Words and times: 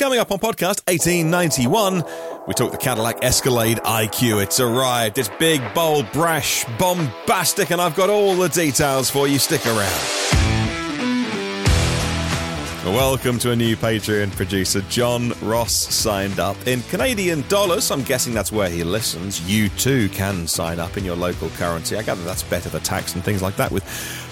Coming 0.00 0.18
up 0.18 0.32
on 0.32 0.38
podcast 0.38 0.80
1891, 0.88 2.02
we 2.48 2.54
talk 2.54 2.72
the 2.72 2.78
Cadillac 2.78 3.22
Escalade 3.22 3.76
IQ. 3.84 4.42
It's 4.42 4.58
arrived. 4.58 5.18
It's 5.18 5.28
big, 5.38 5.60
bold, 5.74 6.10
brash, 6.10 6.64
bombastic, 6.78 7.70
and 7.70 7.82
I've 7.82 7.94
got 7.94 8.08
all 8.08 8.34
the 8.34 8.48
details 8.48 9.10
for 9.10 9.28
you. 9.28 9.38
Stick 9.38 9.66
around. 9.66 10.30
Welcome 12.82 13.38
to 13.40 13.50
a 13.50 13.56
new 13.56 13.76
Patreon 13.76 14.34
producer. 14.34 14.80
John 14.88 15.34
Ross 15.42 15.74
signed 15.74 16.40
up 16.40 16.56
in 16.66 16.80
Canadian 16.84 17.46
dollars. 17.48 17.90
I'm 17.90 18.02
guessing 18.02 18.32
that's 18.32 18.50
where 18.50 18.70
he 18.70 18.82
listens. 18.84 19.42
You 19.42 19.68
too 19.68 20.08
can 20.08 20.46
sign 20.46 20.80
up 20.80 20.96
in 20.96 21.04
your 21.04 21.14
local 21.14 21.50
currency. 21.50 21.96
I 21.96 22.02
gather 22.02 22.24
that's 22.24 22.42
better 22.42 22.70
for 22.70 22.78
tax 22.78 23.14
and 23.14 23.22
things 23.22 23.42
like 23.42 23.56
that 23.56 23.70
with 23.70 23.84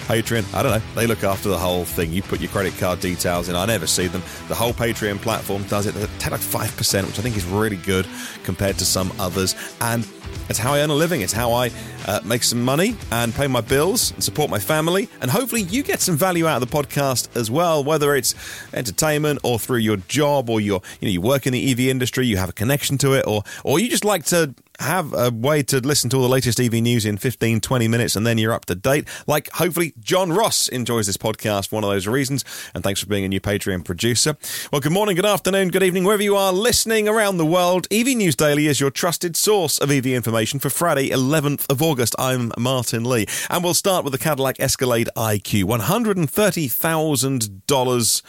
Patreon. 0.09 0.51
I 0.55 0.63
don't 0.63 0.71
know. 0.71 0.93
They 0.95 1.05
look 1.05 1.23
after 1.23 1.49
the 1.49 1.57
whole 1.59 1.85
thing. 1.85 2.11
You 2.11 2.23
put 2.23 2.39
your 2.41 2.49
credit 2.49 2.75
card 2.79 2.99
details 2.99 3.47
in. 3.47 3.55
I 3.55 3.67
never 3.67 3.85
see 3.85 4.07
them. 4.07 4.23
The 4.47 4.55
whole 4.55 4.73
Patreon 4.73 5.21
platform 5.21 5.61
does 5.65 5.85
it. 5.85 5.93
They 5.93 6.07
take 6.17 6.31
like 6.31 6.41
5%, 6.41 7.05
which 7.05 7.19
I 7.19 7.21
think 7.21 7.37
is 7.37 7.45
really 7.45 7.75
good 7.75 8.07
compared 8.43 8.79
to 8.79 8.85
some 8.85 9.13
others. 9.19 9.53
And 9.81 10.07
it's 10.49 10.57
how 10.57 10.73
I 10.73 10.79
earn 10.79 10.89
a 10.89 10.95
living. 10.95 11.21
It's 11.21 11.31
how 11.31 11.51
I 11.51 11.69
uh, 12.07 12.21
make 12.25 12.41
some 12.41 12.59
money 12.59 12.95
and 13.11 13.35
pay 13.35 13.45
my 13.45 13.61
bills 13.61 14.09
and 14.09 14.23
support 14.23 14.49
my 14.49 14.57
family. 14.57 15.09
And 15.21 15.29
hopefully, 15.29 15.61
you 15.61 15.83
get 15.83 15.99
some 15.99 16.17
value 16.17 16.47
out 16.47 16.59
of 16.59 16.67
the 16.67 16.75
podcast 16.75 17.35
as 17.37 17.51
well, 17.51 17.83
whether 17.83 18.15
it's 18.15 18.33
entertainment 18.73 19.37
or 19.43 19.59
through 19.59 19.77
your 19.77 19.97
job 19.97 20.49
or 20.49 20.59
your, 20.59 20.81
you 21.01 21.07
know, 21.07 21.11
you 21.11 21.21
work 21.21 21.45
in 21.45 21.53
the 21.53 21.71
EV 21.71 21.81
industry, 21.81 22.25
you 22.25 22.37
have 22.37 22.49
a 22.49 22.53
connection 22.53 22.97
to 22.97 23.13
it, 23.13 23.27
or 23.27 23.43
or 23.63 23.79
you 23.79 23.87
just 23.87 24.05
like 24.05 24.25
to 24.25 24.55
have 24.79 25.13
a 25.13 25.29
way 25.29 25.61
to 25.63 25.79
listen 25.79 26.09
to 26.09 26.17
all 26.17 26.23
the 26.23 26.29
latest 26.29 26.59
EV 26.59 26.73
news 26.73 27.05
in 27.05 27.17
15, 27.17 27.61
20 27.61 27.87
minutes 27.87 28.15
and 28.15 28.25
then 28.25 28.37
you're 28.37 28.53
up 28.53 28.65
to 28.65 28.75
date. 28.75 29.07
Like, 29.27 29.49
hopefully, 29.51 29.93
John 29.99 30.31
Ross 30.31 30.69
enjoys 30.69 31.07
this 31.07 31.17
podcast 31.17 31.69
for 31.69 31.75
one 31.75 31.83
of 31.83 31.89
those 31.89 32.07
reasons. 32.07 32.45
And 32.73 32.83
thanks 32.83 32.99
for 32.99 33.07
being 33.07 33.25
a 33.25 33.29
new 33.29 33.41
Patreon 33.41 33.85
producer. 33.85 34.37
Well, 34.71 34.81
good 34.81 34.91
morning, 34.91 35.15
good 35.15 35.25
afternoon, 35.25 35.69
good 35.69 35.83
evening, 35.83 36.03
wherever 36.03 36.23
you 36.23 36.35
are 36.35 36.53
listening 36.53 37.07
around 37.07 37.37
the 37.37 37.45
world. 37.45 37.87
EV 37.91 38.17
News 38.17 38.35
Daily 38.35 38.67
is 38.67 38.79
your 38.79 38.91
trusted 38.91 39.35
source 39.35 39.77
of 39.77 39.91
EV 39.91 40.07
information 40.07 40.59
for 40.59 40.69
Friday, 40.69 41.09
11th 41.09 41.69
of 41.69 41.81
August. 41.81 42.15
I'm 42.17 42.51
Martyn 42.57 43.03
Lee. 43.03 43.25
And 43.49 43.63
we'll 43.63 43.73
start 43.73 44.03
with 44.03 44.13
the 44.13 44.19
Cadillac 44.19 44.59
Escalade 44.59 45.09
IQ. 45.15 45.65
$130,000 45.65 48.21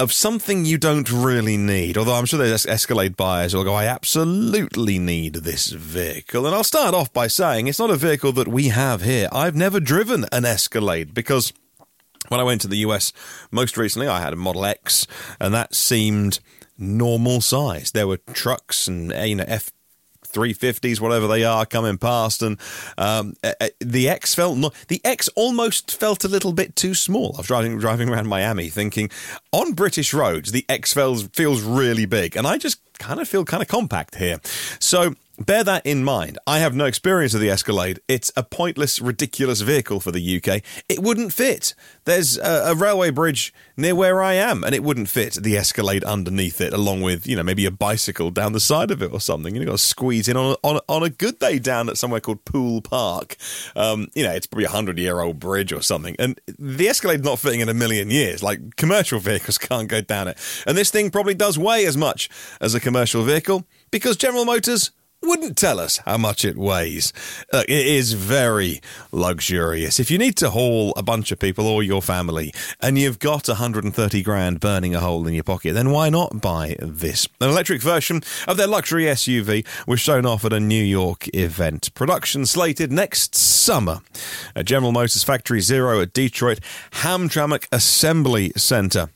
of 0.00 0.14
something 0.14 0.64
you 0.64 0.78
don't 0.78 1.12
really 1.12 1.58
need. 1.58 1.98
Although 1.98 2.14
I'm 2.14 2.24
sure 2.24 2.38
there's 2.38 2.64
Escalade 2.64 3.18
buyers 3.18 3.52
who'll 3.52 3.64
go, 3.64 3.74
I 3.74 3.84
absolutely 3.84 4.98
need 4.98 5.34
this 5.34 5.68
vehicle. 5.68 6.46
And 6.46 6.54
I'll 6.54 6.64
start 6.64 6.94
off 6.94 7.12
by 7.12 7.26
saying 7.26 7.66
it's 7.66 7.78
not 7.78 7.90
a 7.90 7.96
vehicle 7.96 8.32
that 8.32 8.48
we 8.48 8.68
have 8.68 9.02
here. 9.02 9.28
I've 9.30 9.54
never 9.54 9.78
driven 9.78 10.24
an 10.32 10.46
Escalade 10.46 11.12
because 11.12 11.52
when 12.28 12.40
I 12.40 12.44
went 12.44 12.62
to 12.62 12.68
the 12.68 12.78
US 12.78 13.12
most 13.50 13.76
recently, 13.76 14.08
I 14.08 14.22
had 14.22 14.32
a 14.32 14.36
Model 14.36 14.64
X, 14.64 15.06
and 15.38 15.52
that 15.52 15.74
seemed 15.74 16.40
normal 16.78 17.42
size. 17.42 17.90
There 17.90 18.08
were 18.08 18.16
trucks 18.32 18.88
and 18.88 19.12
you 19.28 19.36
know 19.36 19.44
F 19.46 19.70
350s, 20.32 21.00
whatever 21.00 21.26
they 21.26 21.44
are, 21.44 21.66
coming 21.66 21.98
past, 21.98 22.42
and 22.42 22.58
um, 22.98 23.34
the 23.80 24.08
X 24.08 24.34
felt 24.34 24.58
not, 24.58 24.74
the 24.88 25.00
X 25.04 25.28
almost 25.36 25.90
felt 25.98 26.24
a 26.24 26.28
little 26.28 26.52
bit 26.52 26.76
too 26.76 26.94
small. 26.94 27.34
I 27.34 27.38
was 27.38 27.46
driving 27.46 27.78
driving 27.78 28.08
around 28.08 28.28
Miami, 28.28 28.68
thinking 28.68 29.10
on 29.52 29.72
British 29.72 30.14
roads 30.14 30.52
the 30.52 30.64
X 30.68 30.92
feels 30.92 31.24
feels 31.28 31.62
really 31.62 32.06
big, 32.06 32.36
and 32.36 32.46
I 32.46 32.58
just 32.58 32.80
kind 32.98 33.20
of 33.20 33.28
feel 33.28 33.44
kind 33.44 33.62
of 33.62 33.68
compact 33.68 34.16
here. 34.16 34.40
So 34.78 35.14
Bear 35.40 35.64
that 35.64 35.86
in 35.86 36.04
mind. 36.04 36.38
I 36.46 36.58
have 36.58 36.74
no 36.74 36.84
experience 36.84 37.32
of 37.32 37.40
the 37.40 37.48
Escalade. 37.48 37.98
It's 38.06 38.30
a 38.36 38.42
pointless, 38.42 39.00
ridiculous 39.00 39.62
vehicle 39.62 39.98
for 39.98 40.12
the 40.12 40.36
UK. 40.36 40.60
It 40.86 40.98
wouldn't 40.98 41.32
fit. 41.32 41.74
There's 42.04 42.36
a, 42.36 42.72
a, 42.72 42.74
railway 42.74 43.08
bridge 43.08 43.54
near 43.74 43.94
where 43.94 44.22
I 44.22 44.34
am, 44.34 44.62
and 44.62 44.74
it 44.74 44.82
wouldn't 44.82 45.08
fit 45.08 45.38
the 45.40 45.56
Escalade 45.56 46.04
underneath 46.04 46.60
it, 46.60 46.74
along 46.74 47.00
with, 47.00 47.26
you 47.26 47.36
know, 47.36 47.42
maybe 47.42 47.64
a 47.64 47.70
bicycle 47.70 48.30
down 48.30 48.52
the 48.52 48.60
side 48.60 48.90
of 48.90 49.02
it 49.02 49.12
or 49.12 49.20
something. 49.20 49.56
You've 49.56 49.64
got 49.64 49.72
to 49.72 49.78
squeeze 49.78 50.28
in 50.28 50.36
on 50.36 50.52
a, 50.52 50.56
on, 50.62 50.80
on 50.90 51.02
a 51.02 51.08
good 51.08 51.38
day 51.38 51.58
down 51.58 51.88
at 51.88 51.96
somewhere 51.96 52.20
called 52.20 52.44
Poole 52.44 52.82
Park. 52.82 53.36
Um, 53.74 54.08
you 54.14 54.22
know, 54.22 54.32
it's 54.32 54.46
probably 54.46 54.64
a 54.64 54.68
100 54.68 54.98
year 54.98 55.20
old 55.20 55.40
bridge 55.40 55.72
or 55.72 55.80
something. 55.80 56.16
And 56.18 56.38
the 56.58 56.86
Escalade's 56.86 57.24
not 57.24 57.38
fitting 57.38 57.60
in 57.60 57.70
a 57.70 57.74
million 57.74 58.10
years. 58.10 58.42
Like, 58.42 58.76
commercial 58.76 59.18
vehicles 59.20 59.56
can't 59.56 59.88
go 59.88 60.02
down 60.02 60.28
it. 60.28 60.36
And 60.66 60.76
this 60.76 60.90
thing 60.90 61.10
probably 61.10 61.34
does 61.34 61.58
weigh 61.58 61.86
as 61.86 61.96
much 61.96 62.28
as 62.60 62.74
a 62.74 62.80
commercial 62.80 63.22
vehicle 63.22 63.64
because 63.90 64.18
General 64.18 64.44
Motors 64.44 64.90
wouldn't 65.22 65.56
tell 65.56 65.78
us 65.78 65.98
how 65.98 66.16
much 66.16 66.44
it 66.44 66.56
weighs. 66.56 67.12
Uh, 67.52 67.62
it 67.68 67.86
is 67.86 68.14
very 68.14 68.80
luxurious. 69.12 70.00
If 70.00 70.10
you 70.10 70.18
need 70.18 70.36
to 70.38 70.50
haul 70.50 70.92
a 70.96 71.02
bunch 71.02 71.30
of 71.30 71.38
people 71.38 71.66
or 71.66 71.82
your 71.82 72.00
family 72.00 72.52
and 72.80 72.98
you've 72.98 73.18
got 73.18 73.48
130 73.48 74.22
grand 74.22 74.60
burning 74.60 74.94
a 74.94 75.00
hole 75.00 75.26
in 75.26 75.34
your 75.34 75.44
pocket, 75.44 75.74
then 75.74 75.90
why 75.90 76.08
not 76.08 76.40
buy 76.40 76.76
this? 76.80 77.28
An 77.40 77.50
electric 77.50 77.82
version 77.82 78.22
of 78.48 78.56
their 78.56 78.66
luxury 78.66 79.04
SUV 79.04 79.66
was 79.86 80.00
shown 80.00 80.24
off 80.24 80.44
at 80.44 80.52
a 80.52 80.60
New 80.60 80.82
York 80.82 81.28
event. 81.34 81.92
Production 81.94 82.46
slated 82.46 82.90
next 82.90 83.34
summer 83.34 84.00
at 84.56 84.64
General 84.64 84.92
Motors 84.92 85.22
Factory 85.22 85.60
Zero 85.60 86.00
at 86.00 86.12
Detroit 86.12 86.60
Hamtramck 86.92 87.66
Assembly 87.70 88.52
Center. 88.56 89.10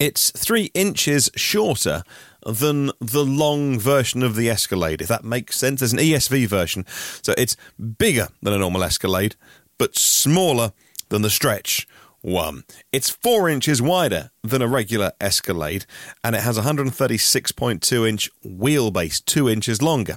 It's 0.00 0.30
three 0.32 0.70
inches 0.74 1.30
shorter 1.36 2.02
than 2.46 2.90
the 3.00 3.24
long 3.24 3.78
version 3.78 4.22
of 4.22 4.36
the 4.36 4.50
Escalade, 4.50 5.00
if 5.00 5.08
that 5.08 5.24
makes 5.24 5.56
sense. 5.56 5.80
There's 5.80 5.92
an 5.92 5.98
ESV 5.98 6.46
version, 6.46 6.84
so 7.22 7.34
it's 7.36 7.56
bigger 7.98 8.28
than 8.42 8.52
a 8.52 8.58
normal 8.58 8.84
Escalade, 8.84 9.36
but 9.78 9.96
smaller 9.96 10.72
than 11.08 11.22
the 11.22 11.30
stretch 11.30 11.86
one. 12.24 12.64
It's 12.90 13.10
four 13.10 13.50
inches 13.50 13.82
wider 13.82 14.30
than 14.42 14.62
a 14.62 14.68
regular 14.68 15.12
Escalade, 15.20 15.84
and 16.22 16.34
it 16.34 16.42
has 16.42 16.58
136.2 16.58 18.08
inch 18.08 18.30
wheelbase, 18.44 19.24
two 19.24 19.48
inches 19.48 19.82
longer. 19.82 20.16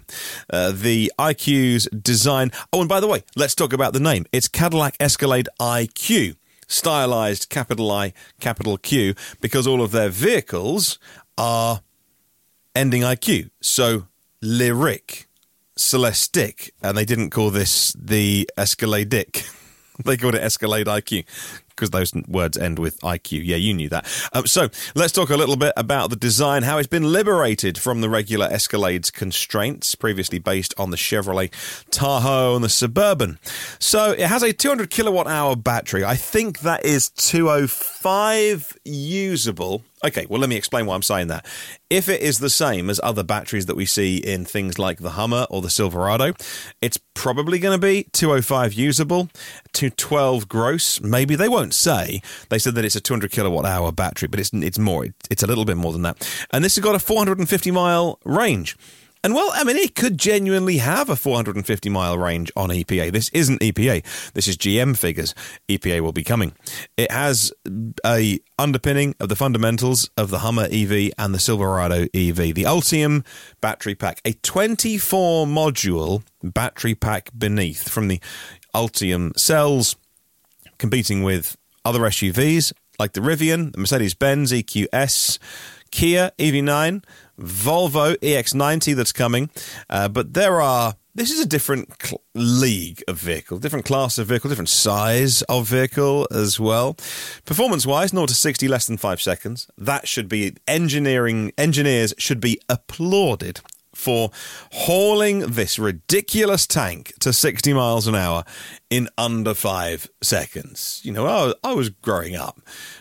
Uh, 0.49 0.71
the 0.71 1.11
IQ's 1.19 1.87
design. 1.87 2.51
Oh, 2.71 2.79
and 2.79 2.89
by 2.89 3.01
the 3.01 3.07
way, 3.07 3.23
let's 3.35 3.55
talk 3.55 3.73
about 3.73 3.93
the 3.93 3.99
name. 3.99 4.25
It's 4.31 4.47
Cadillac 4.47 4.95
Escalade 4.99 5.49
IQ 5.59 6.37
stylized 6.67 7.49
capital 7.49 7.91
I, 7.91 8.13
capital 8.39 8.77
Q, 8.77 9.15
because 9.41 9.65
all 9.65 9.81
of 9.81 9.91
their 9.91 10.09
vehicles 10.09 10.99
are 11.37 11.81
ending 12.77 13.01
IQ. 13.01 13.49
So 13.59 14.07
Lyriq, 14.43 15.25
Celestiq, 15.77 16.69
and 16.81 16.97
they 16.97 17.05
didn't 17.05 17.31
call 17.31 17.49
this 17.49 17.93
the 17.93 18.49
Escalade 18.55 19.09
Dick. 19.09 19.45
they 20.05 20.15
called 20.15 20.35
it 20.35 20.43
Escalade 20.43 20.87
IQ 20.87 21.25
because 21.77 21.91
those 21.91 22.13
words 22.27 22.57
end 22.57 22.79
with 22.79 22.99
IQ. 23.01 23.41
Yeah, 23.45 23.55
you 23.55 23.73
knew 23.73 23.87
that. 23.89 24.05
Um, 24.33 24.47
so 24.47 24.69
let's 24.95 25.13
talk 25.13 25.29
a 25.29 25.37
little 25.37 25.55
bit 25.55 25.73
about 25.77 26.09
the 26.09 26.15
design, 26.15 26.63
how 26.63 26.79
it's 26.79 26.87
been 26.87 27.13
liberated 27.13 27.77
from 27.77 28.01
the 28.01 28.09
regular 28.09 28.49
Escalade's 28.49 29.11
constraints, 29.11 29.95
previously 29.95 30.39
based 30.39 30.73
on 30.77 30.89
the 30.89 30.97
Chevrolet 30.97 31.51
Tahoe 31.91 32.55
and 32.55 32.63
the 32.63 32.69
Suburban. 32.69 33.37
So 33.79 34.11
it 34.11 34.27
has 34.27 34.43
a 34.43 34.51
200 34.51 34.89
kilowatt 34.89 35.27
hour 35.27 35.55
battery. 35.55 36.03
I 36.03 36.15
think 36.15 36.59
that 36.59 36.83
is 36.83 37.09
205 37.09 38.77
usable 38.83 39.83
Okay, 40.05 40.27
well, 40.29 40.39
let 40.39 40.49
me 40.49 40.55
explain 40.55 40.85
why 40.85 40.93
I'm 40.93 41.01
saying 41.01 41.27
that. 41.27 41.43
If 41.89 42.07
it 42.07 42.21
is 42.21 42.37
the 42.37 42.51
same 42.51 42.87
as 42.91 42.99
other 43.01 43.23
batteries 43.23 43.65
that 43.65 43.75
we 43.75 43.87
see 43.87 44.17
in 44.17 44.45
things 44.45 44.77
like 44.77 44.99
the 44.99 45.11
Hummer 45.11 45.47
or 45.49 45.63
the 45.63 45.71
Silverado, 45.71 46.33
it's 46.81 46.99
probably 47.15 47.57
going 47.57 47.79
to 47.79 47.81
be 47.81 48.03
205 48.13 48.73
usable, 48.73 49.29
212 49.73 50.47
gross. 50.47 51.01
Maybe 51.01 51.35
they 51.35 51.49
won't 51.49 51.66
say. 51.73 52.21
They 52.49 52.59
said 52.59 52.75
that 52.75 52.85
it's 52.85 52.95
a 52.95 53.01
200 53.01 53.31
kilowatt 53.31 53.65
hour 53.65 53.91
battery, 53.91 54.27
but 54.27 54.39
it's 54.39 54.51
it's 54.53 54.79
more. 54.79 55.07
It's 55.29 55.43
a 55.43 55.47
little 55.47 55.65
bit 55.65 55.77
more 55.77 55.93
than 55.93 56.03
that. 56.03 56.27
And 56.51 56.63
this 56.63 56.75
has 56.75 56.83
got 56.83 56.95
a 56.95 56.99
450 56.99 57.71
mile 57.71 58.19
range. 58.25 58.77
And 59.23 59.33
well, 59.33 59.49
I 59.53 59.63
mean, 59.63 59.77
it 59.77 59.95
could 59.95 60.17
genuinely 60.17 60.77
have 60.77 61.09
a 61.09 61.15
450 61.15 61.89
mile 61.89 62.17
range 62.17 62.51
on 62.55 62.69
EPA. 62.69 63.11
This 63.11 63.29
isn't 63.29 63.59
EPA. 63.59 64.31
This 64.33 64.47
is 64.47 64.55
GM 64.57 64.97
figures. 64.97 65.33
EPA 65.67 66.01
will 66.01 66.11
be 66.13 66.23
coming. 66.23 66.53
It 66.95 67.11
has 67.11 67.51
a 68.05 68.39
underpinning 68.59 69.15
of 69.19 69.29
the 69.29 69.35
fundamentals 69.35 70.09
of 70.17 70.29
the 70.29 70.39
Hummer 70.39 70.67
EV 70.71 71.11
and 71.17 71.33
the 71.33 71.39
Silverado 71.39 72.03
EV. 72.13 72.53
The 72.53 72.63
Ultium 72.63 73.25
battery 73.59 73.95
pack, 73.95 74.21
a 74.23 74.33
24 74.33 75.45
module 75.45 76.23
battery 76.43 76.95
pack 76.95 77.29
beneath 77.37 77.89
from 77.89 78.07
the 78.07 78.21
Ultium 78.73 79.37
cells, 79.37 79.95
competing 80.77 81.23
with 81.23 81.57
other 81.87 82.01
SUVs 82.01 82.73
like 82.99 83.13
the 83.13 83.21
Rivian, 83.21 83.71
the 83.71 83.77
Mercedes 83.77 84.13
Benz 84.13 84.51
EQS, 84.51 85.39
Kia 85.91 86.31
EV9, 86.37 87.03
Volvo 87.39 88.15
EX90 88.17 88.95
that's 88.95 89.11
coming. 89.13 89.49
Uh, 89.89 90.09
but 90.09 90.33
there 90.33 90.61
are 90.61 90.95
this 91.15 91.31
is 91.31 91.39
a 91.39 91.47
different 91.47 91.91
cl- 91.99 92.21
league 92.35 93.01
of 93.07 93.17
vehicle, 93.17 93.57
different 93.57 93.85
class 93.85 94.19
of 94.19 94.27
vehicle, 94.27 94.49
different 94.49 94.69
size 94.69 95.41
of 95.43 95.67
vehicle 95.67 96.27
as 96.29 96.59
well. 96.59 96.95
Performance 97.43 97.87
wise, 97.87 98.11
0 98.11 98.27
to 98.27 98.35
60 98.35 98.67
less 98.67 98.85
than 98.85 98.97
five 98.97 99.19
seconds. 99.19 99.67
That 99.79 100.07
should 100.07 100.29
be 100.29 100.53
engineering, 100.67 101.53
engineers 101.57 102.13
should 102.19 102.39
be 102.39 102.59
applauded 102.69 103.61
for 103.97 104.31
hauling 104.71 105.39
this 105.39 105.79
ridiculous 105.79 106.67
tank 106.67 107.13
to 107.19 107.33
60 107.33 107.73
miles 107.73 108.07
an 108.07 108.15
hour 108.15 108.43
in 108.89 109.09
under 109.17 109.53
five 109.53 110.07
seconds. 110.21 111.01
You 111.03 111.11
know, 111.11 111.25
I 111.25 111.45
was, 111.45 111.55
I 111.63 111.73
was 111.73 111.89
growing 111.89 112.35
up 112.35 112.59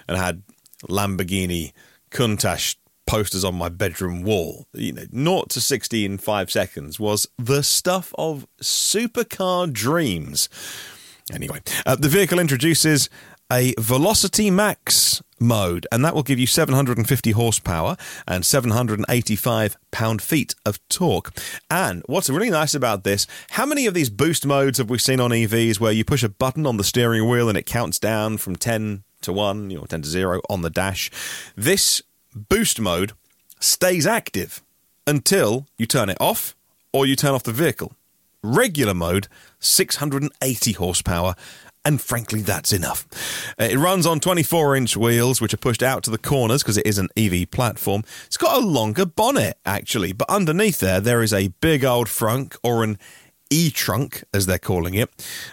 and 0.08 0.16
had 0.16 0.42
Lamborghini 0.88 1.72
Countach 2.10 2.76
posters 3.06 3.44
on 3.44 3.54
my 3.54 3.68
bedroom 3.68 4.22
wall. 4.22 4.66
You 4.72 4.92
know, 4.92 5.04
0 5.14 5.44
to 5.50 5.60
60 5.60 6.04
in 6.04 6.18
five 6.18 6.50
seconds 6.50 6.98
was 6.98 7.28
the 7.38 7.62
stuff 7.62 8.12
of 8.18 8.46
supercar 8.60 9.72
dreams. 9.72 10.48
Anyway, 11.32 11.60
uh, 11.84 11.96
the 11.96 12.08
vehicle 12.08 12.38
introduces 12.38 13.10
a 13.50 13.74
Velocity 13.78 14.50
Max 14.50 15.22
mode, 15.38 15.86
and 15.92 16.04
that 16.04 16.14
will 16.14 16.22
give 16.22 16.38
you 16.38 16.46
750 16.46 17.30
horsepower 17.32 17.96
and 18.26 18.44
785 18.44 19.76
pound 19.90 20.22
feet 20.22 20.54
of 20.64 20.86
torque. 20.88 21.32
And 21.70 22.02
what's 22.06 22.30
really 22.30 22.50
nice 22.50 22.74
about 22.74 23.04
this, 23.04 23.26
how 23.50 23.66
many 23.66 23.86
of 23.86 23.94
these 23.94 24.10
boost 24.10 24.46
modes 24.46 24.78
have 24.78 24.90
we 24.90 24.98
seen 24.98 25.20
on 25.20 25.30
EVs 25.30 25.78
where 25.80 25.92
you 25.92 26.04
push 26.04 26.22
a 26.22 26.28
button 26.28 26.66
on 26.66 26.76
the 26.76 26.84
steering 26.84 27.28
wheel 27.28 27.48
and 27.48 27.58
it 27.58 27.66
counts 27.66 27.98
down 27.98 28.38
from 28.38 28.56
10 28.56 29.04
to 29.22 29.32
1 29.32 29.76
or 29.76 29.86
10 29.86 30.02
to 30.02 30.08
0 30.08 30.40
on 30.48 30.62
the 30.62 30.70
dash? 30.70 31.10
This 31.56 32.02
boost 32.34 32.80
mode 32.80 33.12
stays 33.60 34.06
active 34.06 34.62
until 35.06 35.66
you 35.78 35.86
turn 35.86 36.08
it 36.08 36.18
off 36.20 36.54
or 36.92 37.06
you 37.06 37.16
turn 37.16 37.34
off 37.34 37.42
the 37.42 37.52
vehicle. 37.52 37.92
Regular 38.42 38.94
mode, 38.94 39.28
680 39.58 40.72
horsepower 40.72 41.34
and 41.86 42.00
frankly, 42.00 42.42
that's 42.42 42.72
enough. 42.72 43.06
Uh, 43.60 43.64
it 43.70 43.78
runs 43.78 44.06
on 44.06 44.18
24 44.18 44.74
inch 44.74 44.96
wheels, 44.96 45.40
which 45.40 45.54
are 45.54 45.58
pushed 45.58 45.84
out 45.84 46.02
to 46.02 46.10
the 46.10 46.18
corners 46.18 46.62
because 46.62 46.76
it 46.76 46.84
is 46.86 46.98
an 46.98 47.08
EV 47.16 47.48
platform. 47.50 48.02
It's 48.26 48.36
got 48.36 48.60
a 48.60 48.66
longer 48.66 49.06
bonnet, 49.06 49.56
actually, 49.64 50.12
but 50.12 50.28
underneath 50.28 50.80
there, 50.80 51.00
there 51.00 51.22
is 51.22 51.32
a 51.32 51.48
big 51.60 51.84
old 51.84 52.08
frunk 52.08 52.56
or 52.64 52.82
an 52.82 52.98
E 53.50 53.70
trunk, 53.70 54.24
as 54.34 54.46
they're 54.46 54.58
calling 54.58 54.94
it, 54.94 55.08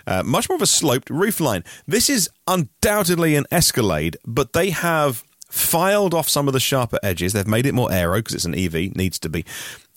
uh, 0.07 0.23
much 0.23 0.49
more 0.49 0.55
of 0.55 0.63
a 0.63 0.67
sloped 0.67 1.09
roofline. 1.09 1.63
This 1.85 2.09
is 2.09 2.27
undoubtedly 2.47 3.35
an 3.35 3.45
Escalade, 3.51 4.17
but 4.25 4.53
they 4.53 4.71
have 4.71 5.23
filed 5.47 6.15
off 6.15 6.27
some 6.27 6.47
of 6.47 6.53
the 6.53 6.59
sharper 6.59 6.97
edges. 7.03 7.33
They've 7.33 7.45
made 7.45 7.67
it 7.67 7.75
more 7.75 7.91
aero 7.91 8.17
because 8.17 8.33
it's 8.33 8.45
an 8.45 8.55
EV, 8.55 8.95
needs 8.95 9.19
to 9.19 9.29
be. 9.29 9.45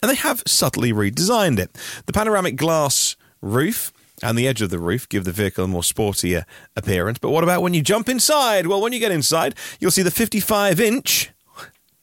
And 0.02 0.10
they 0.10 0.16
have 0.16 0.42
subtly 0.46 0.92
redesigned 0.92 1.58
it. 1.58 1.72
The 2.04 2.12
panoramic 2.12 2.56
glass 2.56 3.16
roof 3.40 3.90
and 4.22 4.38
the 4.38 4.48
edge 4.48 4.62
of 4.62 4.70
the 4.70 4.78
roof 4.78 5.08
give 5.08 5.24
the 5.24 5.32
vehicle 5.32 5.64
a 5.64 5.68
more 5.68 5.82
sportier 5.82 6.44
appearance. 6.74 7.18
But 7.18 7.30
what 7.30 7.44
about 7.44 7.62
when 7.62 7.74
you 7.74 7.82
jump 7.82 8.08
inside? 8.08 8.66
Well, 8.66 8.80
when 8.80 8.92
you 8.92 8.98
get 8.98 9.12
inside, 9.12 9.54
you'll 9.78 9.90
see 9.90 10.02
the 10.02 10.10
55 10.10 10.80
inch 10.80 11.30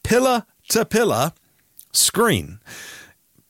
pillar 0.02 0.46
to 0.68 0.84
pillar 0.84 1.32
screen. 1.92 2.60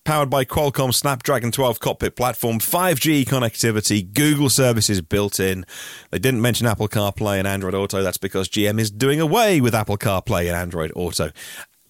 Powered 0.05 0.29
by 0.29 0.45
Qualcomm 0.45 0.93
Snapdragon 0.93 1.51
12 1.51 1.81
cockpit 1.81 2.15
platform, 2.15 2.59
5G 2.59 3.25
connectivity, 3.25 4.13
Google 4.13 4.51
services 4.51 5.01
built 5.01 5.41
in. 5.41 5.65
They 6.11 6.19
didn't 6.19 6.43
mention 6.43 6.67
Apple 6.67 6.89
CarPlay 6.89 7.39
and 7.39 7.49
Android 7.49 7.75
Auto. 7.75 8.03
That's 8.03 8.19
because 8.19 8.51
GM 8.51 8.79
is 8.79 8.91
doing 8.91 9.19
away 9.19 9.63
with 9.63 9.75
Apple 9.75 9.97
CarPlay 9.97 10.47
and 10.47 10.57
Android 10.57 10.93
Auto. 10.95 11.31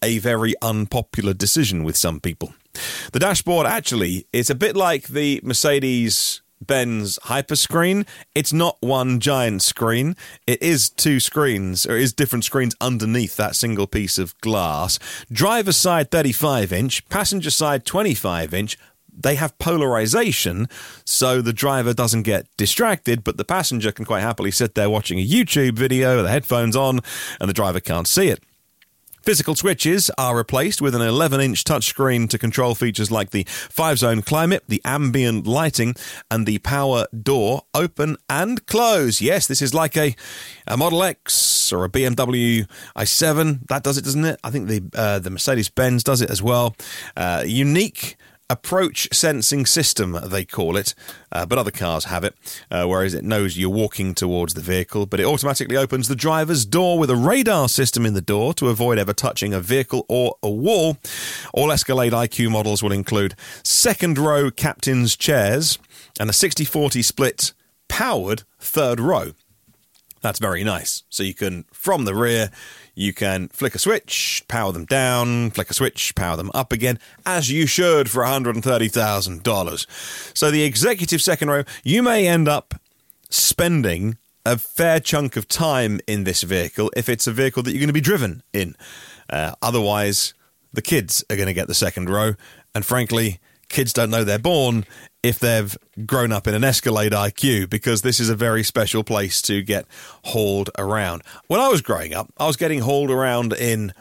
A 0.00 0.18
very 0.18 0.54
unpopular 0.62 1.34
decision 1.34 1.82
with 1.82 1.96
some 1.96 2.20
people. 2.20 2.54
The 3.10 3.18
dashboard 3.18 3.66
actually 3.66 4.28
is 4.32 4.48
a 4.48 4.54
bit 4.54 4.76
like 4.76 5.08
the 5.08 5.40
Mercedes 5.42 6.40
Benz 6.66 7.18
Hyperscreen, 7.24 8.06
it's 8.34 8.52
not 8.52 8.76
one 8.80 9.20
giant 9.20 9.62
screen. 9.62 10.16
It 10.46 10.62
is 10.62 10.90
two 10.90 11.20
screens, 11.20 11.86
or 11.86 11.96
is 11.96 12.12
different 12.12 12.44
screens 12.44 12.74
underneath 12.80 13.36
that 13.36 13.56
single 13.56 13.86
piece 13.86 14.18
of 14.18 14.38
glass. 14.40 14.98
Driver 15.30 15.72
side 15.72 16.10
35 16.10 16.72
inch, 16.72 17.08
passenger 17.08 17.50
side 17.50 17.84
25 17.84 18.54
inch. 18.54 18.78
They 19.16 19.36
have 19.36 19.56
polarization, 19.58 20.68
so 21.04 21.40
the 21.40 21.52
driver 21.52 21.94
doesn't 21.94 22.22
get 22.22 22.48
distracted, 22.56 23.22
but 23.22 23.36
the 23.36 23.44
passenger 23.44 23.92
can 23.92 24.04
quite 24.04 24.22
happily 24.22 24.50
sit 24.50 24.74
there 24.74 24.90
watching 24.90 25.20
a 25.20 25.26
YouTube 25.26 25.78
video, 25.78 26.16
with 26.16 26.24
the 26.24 26.30
headphones 26.30 26.74
on, 26.74 27.00
and 27.40 27.48
the 27.48 27.54
driver 27.54 27.78
can't 27.78 28.08
see 28.08 28.28
it. 28.28 28.42
Physical 29.24 29.54
switches 29.54 30.10
are 30.18 30.36
replaced 30.36 30.82
with 30.82 30.94
an 30.94 31.00
11 31.00 31.40
inch 31.40 31.64
touchscreen 31.64 32.28
to 32.28 32.38
control 32.38 32.74
features 32.74 33.10
like 33.10 33.30
the 33.30 33.44
5 33.48 33.98
zone 33.98 34.20
climate, 34.20 34.64
the 34.68 34.82
ambient 34.84 35.46
lighting, 35.46 35.94
and 36.30 36.44
the 36.44 36.58
power 36.58 37.06
door 37.22 37.62
open 37.72 38.18
and 38.28 38.66
close. 38.66 39.22
Yes, 39.22 39.46
this 39.46 39.62
is 39.62 39.72
like 39.72 39.96
a, 39.96 40.14
a 40.66 40.76
Model 40.76 41.02
X 41.02 41.72
or 41.72 41.86
a 41.86 41.88
BMW 41.88 42.68
i7. 42.94 43.66
That 43.68 43.82
does 43.82 43.96
it, 43.96 44.04
doesn't 44.04 44.26
it? 44.26 44.38
I 44.44 44.50
think 44.50 44.68
the, 44.68 44.82
uh, 44.94 45.20
the 45.20 45.30
Mercedes 45.30 45.70
Benz 45.70 46.04
does 46.04 46.20
it 46.20 46.28
as 46.28 46.42
well. 46.42 46.76
Uh, 47.16 47.44
unique 47.46 48.16
approach 48.50 49.08
sensing 49.12 49.64
system, 49.64 50.18
they 50.24 50.44
call 50.44 50.76
it, 50.76 50.94
uh, 51.32 51.46
but 51.46 51.58
other 51.58 51.70
cars 51.70 52.04
have 52.04 52.24
it, 52.24 52.34
uh, 52.70 52.84
whereas 52.84 53.14
it 53.14 53.24
knows 53.24 53.56
you're 53.56 53.70
walking 53.70 54.14
towards 54.14 54.54
the 54.54 54.60
vehicle, 54.60 55.06
but 55.06 55.18
it 55.18 55.26
automatically 55.26 55.76
opens 55.76 56.08
the 56.08 56.16
driver's 56.16 56.64
door 56.64 56.98
with 56.98 57.10
a 57.10 57.16
radar 57.16 57.68
system 57.68 58.04
in 58.04 58.14
the 58.14 58.20
door 58.20 58.52
to 58.54 58.68
avoid 58.68 58.98
ever 58.98 59.12
touching 59.12 59.54
a 59.54 59.60
vehicle 59.60 60.04
or 60.08 60.36
a 60.42 60.50
wall. 60.50 60.98
All 61.52 61.72
Escalade 61.72 62.12
IQ 62.12 62.50
models 62.50 62.82
will 62.82 62.92
include 62.92 63.34
second 63.62 64.18
row 64.18 64.50
captain's 64.50 65.16
chairs 65.16 65.78
and 66.20 66.28
a 66.28 66.32
60 66.34 66.64
40 66.64 67.02
split 67.02 67.52
powered 67.88 68.42
third 68.58 69.00
row. 69.00 69.32
That's 70.20 70.38
very 70.38 70.64
nice. 70.64 71.02
So 71.10 71.22
you 71.22 71.34
can, 71.34 71.64
from 71.70 72.06
the 72.06 72.14
rear, 72.14 72.50
you 72.94 73.12
can 73.12 73.48
flick 73.48 73.74
a 73.74 73.78
switch, 73.78 74.44
power 74.48 74.72
them 74.72 74.84
down, 74.84 75.50
flick 75.50 75.70
a 75.70 75.74
switch, 75.74 76.14
power 76.14 76.36
them 76.36 76.50
up 76.54 76.72
again, 76.72 76.98
as 77.26 77.50
you 77.50 77.66
should 77.66 78.10
for 78.10 78.22
$130,000. 78.22 80.36
So 80.36 80.50
the 80.50 80.62
executive 80.62 81.20
second 81.20 81.48
row, 81.48 81.64
you 81.82 82.02
may 82.02 82.26
end 82.26 82.48
up 82.48 82.74
spending 83.30 84.18
a 84.46 84.58
fair 84.58 85.00
chunk 85.00 85.36
of 85.36 85.48
time 85.48 86.00
in 86.06 86.24
this 86.24 86.42
vehicle 86.42 86.90
if 86.96 87.08
it's 87.08 87.26
a 87.26 87.32
vehicle 87.32 87.62
that 87.62 87.72
you're 87.72 87.80
going 87.80 87.88
to 87.88 87.92
be 87.92 88.00
driven 88.00 88.42
in. 88.52 88.76
Uh, 89.28 89.54
otherwise, 89.62 90.34
the 90.72 90.82
kids 90.82 91.24
are 91.30 91.36
going 91.36 91.46
to 91.46 91.54
get 91.54 91.66
the 91.66 91.74
second 91.74 92.10
row. 92.10 92.34
And 92.74 92.84
frankly, 92.84 93.40
kids 93.68 93.92
don't 93.92 94.10
know 94.10 94.24
they're 94.24 94.38
born 94.38 94.84
if 95.24 95.38
they've 95.38 95.76
grown 96.04 96.32
up 96.32 96.46
in 96.46 96.54
an 96.54 96.62
Escalade 96.62 97.12
IQ 97.12 97.70
because 97.70 98.02
this 98.02 98.20
is 98.20 98.28
a 98.28 98.36
very 98.36 98.62
special 98.62 99.02
place 99.02 99.40
to 99.40 99.62
get 99.62 99.86
hauled 100.26 100.68
around. 100.78 101.22
When 101.46 101.60
I 101.60 101.68
was 101.68 101.80
growing 101.80 102.12
up, 102.12 102.30
I 102.36 102.46
was 102.46 102.56
getting 102.56 102.80
hauled 102.80 103.10
around 103.10 103.54
in 103.54 103.94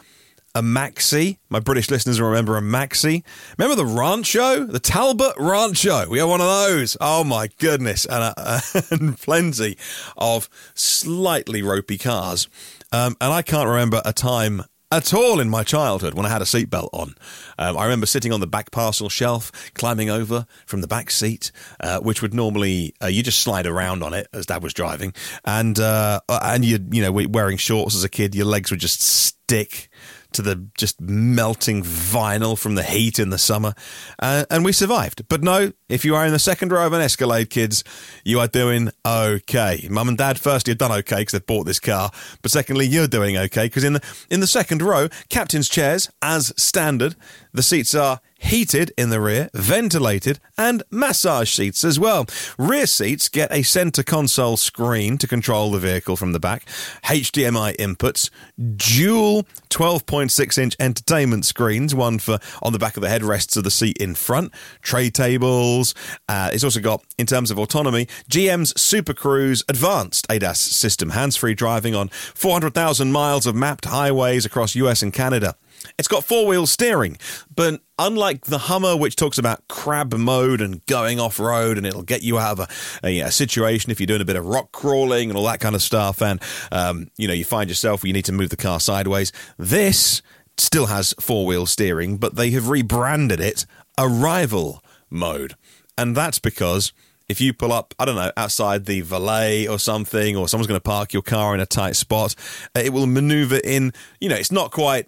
a 0.53 0.61
Maxi. 0.61 1.37
My 1.49 1.61
British 1.61 1.89
listeners 1.89 2.19
remember 2.19 2.57
a 2.57 2.61
Maxi. 2.61 3.23
Remember 3.57 3.81
the 3.81 3.85
Rancho? 3.85 4.65
The 4.65 4.81
Talbot 4.81 5.33
Rancho. 5.37 6.09
We 6.09 6.19
had 6.19 6.25
one 6.25 6.41
of 6.41 6.47
those. 6.47 6.97
Oh 6.99 7.23
my 7.23 7.47
goodness. 7.57 8.05
And, 8.05 8.33
uh, 8.35 8.59
and 8.91 9.17
plenty 9.17 9.77
of 10.17 10.49
slightly 10.75 11.63
ropey 11.63 11.97
cars. 11.97 12.49
Um, 12.91 13.15
and 13.21 13.31
I 13.31 13.43
can't 13.43 13.69
remember 13.69 14.01
a 14.03 14.11
time 14.11 14.63
at 14.93 15.13
all 15.13 15.39
in 15.39 15.49
my 15.49 15.63
childhood 15.63 16.13
when 16.13 16.25
I 16.25 16.29
had 16.29 16.41
a 16.41 16.45
seatbelt 16.45 16.89
on. 16.93 17.15
Um, 17.57 17.77
I 17.77 17.83
remember 17.83 18.05
sitting 18.05 18.31
on 18.31 18.39
the 18.39 18.47
back 18.47 18.69
parcel 18.69 19.09
shelf, 19.09 19.51
climbing 19.73 20.09
over 20.09 20.45
from 20.67 20.81
the 20.81 20.87
back 20.87 21.09
seat, 21.09 21.51
uh, 21.79 21.99
which 21.99 22.21
would 22.21 22.33
normally 22.33 22.93
uh, 23.01 23.07
you 23.07 23.23
just 23.23 23.39
slide 23.39 23.65
around 23.65 24.03
on 24.03 24.13
it 24.13 24.27
as 24.33 24.45
Dad 24.45 24.61
was 24.61 24.73
driving, 24.73 25.13
and 25.45 25.79
uh, 25.79 26.19
and 26.29 26.63
you 26.63 26.79
you 26.91 27.01
know 27.01 27.11
wearing 27.11 27.57
shorts 27.57 27.95
as 27.95 28.03
a 28.03 28.09
kid, 28.09 28.35
your 28.35 28.45
legs 28.45 28.69
would 28.69 28.79
just 28.79 29.01
stick 29.01 29.89
to 30.33 30.41
the 30.41 30.67
just 30.77 30.99
melting 31.01 31.83
vinyl 31.83 32.57
from 32.57 32.75
the 32.75 32.83
heat 32.83 33.19
in 33.19 33.29
the 33.29 33.37
summer. 33.37 33.73
Uh, 34.19 34.45
and 34.49 34.65
we 34.65 34.71
survived. 34.71 35.27
But 35.27 35.43
no, 35.43 35.71
if 35.89 36.03
you 36.05 36.15
are 36.15 36.25
in 36.25 36.33
the 36.33 36.39
second 36.39 36.71
row 36.71 36.85
of 36.85 36.93
an 36.93 37.01
Escalade, 37.01 37.49
kids, 37.49 37.83
you 38.23 38.39
are 38.39 38.47
doing 38.47 38.89
okay. 39.05 39.87
Mum 39.89 40.07
and 40.07 40.17
dad, 40.17 40.39
firstly, 40.39 40.71
have 40.71 40.77
done 40.77 40.91
okay 40.91 41.17
because 41.17 41.33
they've 41.33 41.45
bought 41.45 41.65
this 41.65 41.79
car. 41.79 42.11
But 42.41 42.51
secondly, 42.51 42.85
you're 42.85 43.07
doing 43.07 43.37
okay 43.37 43.65
because 43.65 43.83
in 43.83 43.93
the, 43.93 44.01
in 44.29 44.39
the 44.39 44.47
second 44.47 44.81
row, 44.81 45.07
captain's 45.29 45.69
chairs, 45.69 46.09
as 46.21 46.53
standard, 46.57 47.15
the 47.53 47.63
seats 47.63 47.93
are 47.93 48.19
heated 48.43 48.91
in 48.97 49.09
the 49.09 49.21
rear, 49.21 49.49
ventilated, 49.53 50.39
and 50.57 50.83
massage 50.91 51.51
seats 51.51 51.83
as 51.83 51.99
well. 51.99 52.25
Rear 52.57 52.85
seats 52.85 53.29
get 53.29 53.51
a 53.51 53.63
center 53.63 54.03
console 54.03 54.57
screen 54.57 55.17
to 55.19 55.27
control 55.27 55.71
the 55.71 55.79
vehicle 55.79 56.17
from 56.17 56.33
the 56.33 56.39
back, 56.39 56.65
HDMI 57.05 57.75
inputs, 57.77 58.29
dual 58.75 59.43
12.6 59.69 60.57
inch 60.57 60.75
entertainment 60.79 61.45
screens, 61.45 61.95
one 61.95 62.19
for 62.19 62.39
on 62.61 62.73
the 62.73 62.79
back 62.79 62.97
of 62.97 63.01
the 63.01 63.07
headrests 63.07 63.55
of 63.55 63.63
the 63.63 63.71
seat 63.71 63.97
in 63.97 64.13
front, 64.13 64.51
tray 64.81 65.09
tables. 65.09 65.95
Uh, 66.27 66.49
it's 66.51 66.63
also 66.63 66.81
got, 66.81 67.03
in 67.17 67.25
terms 67.25 67.49
of 67.49 67.57
autonomy, 67.57 68.05
GM's 68.29 68.79
Super 68.79 69.13
Cruise 69.13 69.63
Advanced 69.69 70.27
ADAS 70.29 70.57
system, 70.57 71.11
hands 71.11 71.37
free 71.37 71.53
driving 71.53 71.95
on 71.95 72.09
400,000 72.09 73.11
miles 73.11 73.47
of 73.47 73.55
mapped 73.55 73.85
highways 73.85 74.45
across 74.45 74.75
US 74.75 75.01
and 75.01 75.13
Canada. 75.13 75.55
It's 75.97 76.07
got 76.07 76.23
four 76.23 76.47
wheel 76.47 76.65
steering, 76.65 77.17
but 77.53 77.81
unlike 77.99 78.45
the 78.45 78.57
Hummer, 78.57 78.95
which 78.95 79.15
talks 79.15 79.37
about 79.37 79.67
crab 79.67 80.13
mode 80.13 80.61
and 80.61 80.85
going 80.85 81.19
off 81.19 81.39
road, 81.39 81.77
and 81.77 81.85
it'll 81.85 82.03
get 82.03 82.23
you 82.23 82.39
out 82.39 82.59
of 82.59 82.69
a, 83.03 83.07
a, 83.07 83.19
a, 83.21 83.31
situation 83.31 83.91
if 83.91 83.99
you're 83.99 84.07
doing 84.07 84.21
a 84.21 84.25
bit 84.25 84.35
of 84.35 84.45
rock 84.45 84.71
crawling 84.71 85.29
and 85.29 85.37
all 85.37 85.45
that 85.45 85.59
kind 85.59 85.75
of 85.75 85.81
stuff, 85.81 86.21
and 86.21 86.41
um, 86.71 87.09
you 87.17 87.27
know 87.27 87.33
you 87.33 87.45
find 87.45 87.69
yourself 87.69 88.03
where 88.03 88.07
you 88.07 88.13
need 88.13 88.25
to 88.25 88.31
move 88.31 88.49
the 88.49 88.57
car 88.57 88.79
sideways. 88.79 89.31
This 89.57 90.21
still 90.57 90.87
has 90.87 91.13
four 91.19 91.45
wheel 91.45 91.65
steering, 91.65 92.17
but 92.17 92.35
they 92.35 92.51
have 92.51 92.69
rebranded 92.69 93.39
it 93.39 93.65
Arrival 93.97 94.83
mode, 95.09 95.55
and 95.97 96.15
that's 96.15 96.39
because 96.39 96.93
if 97.29 97.39
you 97.39 97.53
pull 97.53 97.71
up, 97.71 97.93
I 97.97 98.05
don't 98.05 98.15
know, 98.15 98.31
outside 98.35 98.85
the 98.85 99.01
valet 99.01 99.67
or 99.67 99.79
something, 99.79 100.35
or 100.35 100.47
someone's 100.47 100.67
going 100.67 100.79
to 100.79 100.83
park 100.83 101.13
your 101.13 101.21
car 101.21 101.53
in 101.53 101.61
a 101.61 101.65
tight 101.65 101.95
spot, 101.95 102.35
it 102.75 102.91
will 102.91 103.07
maneuver 103.07 103.59
in, 103.63 103.93
you 104.19 104.29
know, 104.29 104.35
it's 104.35 104.51
not 104.51 104.71
quite 104.71 105.07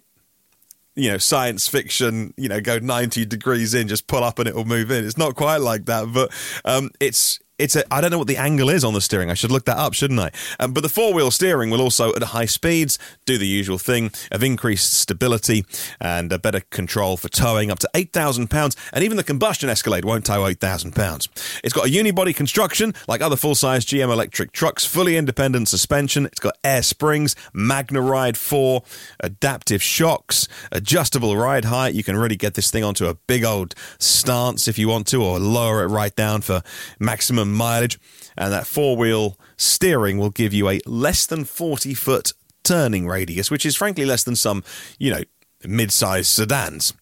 you 0.96 1.10
know, 1.10 1.18
science 1.18 1.68
fiction, 1.68 2.32
you 2.36 2.48
know, 2.48 2.60
go 2.60 2.78
90 2.78 3.26
degrees 3.26 3.74
in, 3.74 3.86
just 3.86 4.06
pull 4.06 4.24
up 4.24 4.38
and 4.38 4.48
it 4.48 4.54
will 4.54 4.64
move 4.64 4.90
in. 4.90 5.04
It's 5.04 5.18
not 5.18 5.34
quite 5.34 5.60
like 5.60 5.84
that, 5.86 6.12
but 6.12 6.32
um, 6.64 6.90
it's 6.98 7.38
it's 7.58 7.76
a 7.76 7.84
I 7.92 8.00
don't 8.00 8.10
know 8.10 8.18
what 8.18 8.26
the 8.26 8.36
angle 8.36 8.68
is 8.68 8.84
on 8.84 8.94
the 8.94 9.00
steering. 9.00 9.30
I 9.30 9.34
should 9.34 9.50
look 9.50 9.64
that 9.64 9.78
up, 9.78 9.94
shouldn't 9.94 10.20
I? 10.20 10.30
Um, 10.60 10.72
but 10.72 10.82
the 10.82 10.88
four 10.88 11.14
wheel 11.14 11.30
steering 11.30 11.70
will 11.70 11.80
also, 11.80 12.14
at 12.14 12.22
high 12.22 12.44
speeds, 12.46 12.98
do 13.24 13.38
the 13.38 13.46
usual 13.46 13.78
thing 13.78 14.10
of 14.30 14.42
increased 14.42 14.92
stability 14.92 15.64
and 16.00 16.32
a 16.32 16.38
better 16.38 16.60
control 16.70 17.16
for 17.16 17.28
towing 17.28 17.70
up 17.70 17.78
to 17.80 17.90
eight 17.94 18.12
thousand 18.12 18.48
pounds. 18.48 18.76
And 18.92 19.02
even 19.02 19.16
the 19.16 19.24
combustion 19.24 19.68
Escalade 19.68 20.04
won't 20.04 20.26
tow 20.26 20.46
eight 20.46 20.60
thousand 20.60 20.94
pounds. 20.94 21.28
It's 21.64 21.72
got 21.72 21.86
a 21.86 21.90
unibody 21.90 22.34
construction 22.34 22.94
like 23.08 23.20
other 23.20 23.36
full 23.36 23.54
size 23.54 23.84
GM 23.86 24.12
electric 24.12 24.52
trucks, 24.52 24.84
fully 24.84 25.16
independent 25.16 25.68
suspension. 25.68 26.26
It's 26.26 26.40
got 26.40 26.56
air 26.62 26.82
springs, 26.82 27.34
Magna 27.52 28.00
Ride 28.00 28.36
four, 28.36 28.82
adaptive 29.20 29.82
shocks, 29.82 30.48
adjustable 30.72 31.36
ride 31.36 31.66
height. 31.66 31.94
You 31.94 32.04
can 32.04 32.16
really 32.16 32.36
get 32.36 32.54
this 32.54 32.70
thing 32.70 32.84
onto 32.84 33.06
a 33.06 33.14
big 33.14 33.44
old 33.44 33.74
stance 33.98 34.68
if 34.68 34.78
you 34.78 34.88
want 34.88 35.06
to, 35.08 35.22
or 35.22 35.38
lower 35.38 35.82
it 35.82 35.88
right 35.88 36.14
down 36.14 36.42
for 36.42 36.62
maximum 36.98 37.45
mileage, 37.52 37.98
and 38.36 38.52
that 38.52 38.66
four 38.66 38.96
wheel 38.96 39.38
steering 39.56 40.18
will 40.18 40.30
give 40.30 40.52
you 40.52 40.68
a 40.68 40.80
less 40.86 41.26
than 41.26 41.44
40 41.44 41.94
foot 41.94 42.32
turning 42.64 43.06
radius, 43.06 43.50
which 43.50 43.64
is 43.64 43.76
frankly 43.76 44.04
less 44.04 44.24
than 44.24 44.36
some, 44.36 44.64
you 44.98 45.10
know, 45.10 45.22
mid 45.64 45.92
sized 45.92 46.28
sedans. 46.28 46.92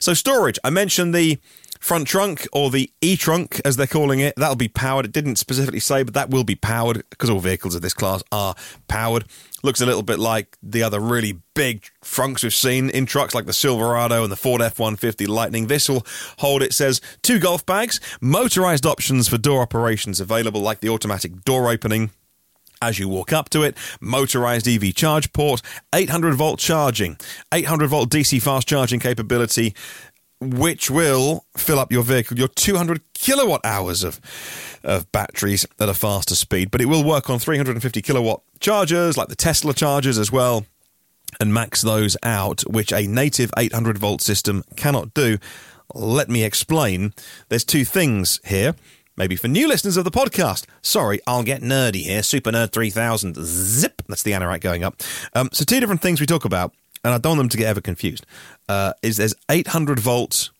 So, 0.00 0.14
storage, 0.14 0.58
I 0.64 0.70
mentioned 0.70 1.14
the 1.14 1.38
front 1.84 2.08
trunk 2.08 2.48
or 2.50 2.70
the 2.70 2.90
e 3.02 3.14
trunk 3.14 3.60
as 3.62 3.76
they're 3.76 3.86
calling 3.86 4.18
it 4.18 4.32
that'll 4.38 4.56
be 4.56 4.68
powered 4.68 5.04
it 5.04 5.12
didn't 5.12 5.36
specifically 5.36 5.78
say 5.78 6.02
but 6.02 6.14
that 6.14 6.30
will 6.30 6.42
be 6.42 6.54
powered 6.54 7.04
because 7.10 7.28
all 7.28 7.40
vehicles 7.40 7.74
of 7.74 7.82
this 7.82 7.92
class 7.92 8.22
are 8.32 8.54
powered 8.88 9.22
looks 9.62 9.82
a 9.82 9.86
little 9.86 10.02
bit 10.02 10.18
like 10.18 10.56
the 10.62 10.82
other 10.82 10.98
really 10.98 11.40
big 11.52 11.84
trunks 12.00 12.42
we've 12.42 12.54
seen 12.54 12.88
in 12.88 13.04
trucks 13.04 13.34
like 13.34 13.44
the 13.44 13.52
Silverado 13.52 14.22
and 14.22 14.32
the 14.32 14.36
Ford 14.36 14.60
F-150 14.60 15.26
Lightning. 15.26 15.68
This 15.68 15.88
will 15.88 16.06
hold, 16.38 16.62
it 16.62 16.74
says, 16.74 17.00
two 17.22 17.38
golf 17.38 17.64
bags, 17.64 17.98
motorized 18.20 18.84
options 18.84 19.26
for 19.26 19.38
door 19.38 19.62
operations 19.62 20.20
available 20.20 20.60
like 20.60 20.80
the 20.80 20.90
automatic 20.90 21.44
door 21.44 21.70
opening, 21.70 22.10
as 22.82 22.98
you 22.98 23.08
walk 23.08 23.32
up 23.32 23.48
to 23.50 23.62
it, 23.62 23.76
motorized 24.00 24.68
EV 24.68 24.94
charge 24.94 25.32
port, 25.32 25.62
800 25.94 26.34
volt 26.34 26.58
charging, 26.58 27.16
800 27.52 27.88
volt 27.88 28.10
DC 28.10 28.42
fast 28.42 28.68
charging 28.68 29.00
capability, 29.00 29.74
which 30.50 30.90
will 30.90 31.44
fill 31.56 31.78
up 31.78 31.92
your 31.92 32.02
vehicle, 32.02 32.38
your 32.38 32.48
200 32.48 33.00
kilowatt 33.14 33.60
hours 33.64 34.02
of, 34.02 34.20
of 34.82 35.10
batteries 35.12 35.66
at 35.80 35.88
a 35.88 35.94
faster 35.94 36.34
speed. 36.34 36.70
But 36.70 36.80
it 36.80 36.86
will 36.86 37.04
work 37.04 37.30
on 37.30 37.38
350 37.38 38.02
kilowatt 38.02 38.42
chargers, 38.60 39.16
like 39.16 39.28
the 39.28 39.36
Tesla 39.36 39.74
chargers 39.74 40.18
as 40.18 40.30
well, 40.30 40.66
and 41.40 41.52
max 41.52 41.82
those 41.82 42.16
out, 42.22 42.62
which 42.62 42.92
a 42.92 43.06
native 43.06 43.50
800 43.56 43.98
volt 43.98 44.20
system 44.20 44.64
cannot 44.76 45.14
do. 45.14 45.38
Let 45.94 46.28
me 46.28 46.44
explain. 46.44 47.12
There's 47.48 47.64
two 47.64 47.84
things 47.84 48.40
here. 48.44 48.74
Maybe 49.16 49.36
for 49.36 49.46
new 49.46 49.68
listeners 49.68 49.96
of 49.96 50.04
the 50.04 50.10
podcast. 50.10 50.66
Sorry, 50.82 51.20
I'll 51.26 51.44
get 51.44 51.62
nerdy 51.62 52.02
here. 52.02 52.22
Super 52.22 52.50
Nerd 52.50 52.72
3000. 52.72 53.36
Zip. 53.36 54.02
That's 54.08 54.24
the 54.24 54.32
anorak 54.32 54.60
going 54.60 54.82
up. 54.82 55.00
Um, 55.34 55.50
so, 55.52 55.64
two 55.64 55.78
different 55.78 56.02
things 56.02 56.20
we 56.20 56.26
talk 56.26 56.44
about 56.44 56.74
and 57.04 57.12
I 57.12 57.18
don't 57.18 57.32
want 57.32 57.38
them 57.40 57.48
to 57.50 57.56
get 57.58 57.66
ever 57.66 57.80
confused, 57.80 58.26
uh, 58.68 58.94
is 59.02 59.18
there's 59.18 59.34
800 59.50 60.00
volt 60.00 60.50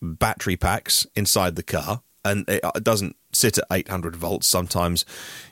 battery 0.00 0.56
packs 0.56 1.06
inside 1.14 1.56
the 1.56 1.62
car, 1.62 2.02
and 2.24 2.44
it 2.48 2.62
doesn't 2.82 3.16
sit 3.32 3.58
at 3.58 3.64
800 3.70 4.14
volts. 4.14 4.46
Sometimes 4.46 5.04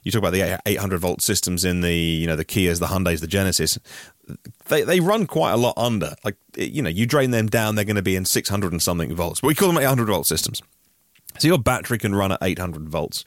you 0.05 0.13
talk 0.13 0.21
about 0.21 0.33
the 0.33 0.61
800 0.67 0.99
volt 0.99 1.21
systems 1.21 1.65
in 1.65 1.81
the 1.81 1.95
you 1.95 2.27
know 2.27 2.37
the 2.37 2.45
Kias, 2.45 2.79
the 2.79 2.87
Hyundai's, 2.87 3.21
the 3.21 3.27
Genesis. 3.27 3.79
They 4.69 4.83
they 4.83 5.01
run 5.01 5.27
quite 5.27 5.53
a 5.53 5.57
lot 5.57 5.75
under. 5.77 6.15
Like 6.25 6.37
you 6.57 6.83
know, 6.83 6.91
you 6.91 7.07
drain 7.07 7.33
them 7.33 7.49
down, 7.49 7.75
they're 7.75 7.85
going 7.85 7.97
to 7.97 8.03
be 8.03 8.17
in 8.17 8.25
600 8.25 8.73
and 8.73 8.81
something 8.81 9.15
volts. 9.15 9.41
But 9.41 9.49
we 9.49 9.55
call 9.55 9.69
them 9.69 9.79
800 9.79 10.07
volt 10.07 10.27
systems. 10.27 10.63
So 11.39 11.49
your 11.49 11.59
battery 11.59 11.99
can 11.99 12.15
run 12.15 12.33
at 12.33 12.39
800 12.43 12.89
volts. 12.89 13.25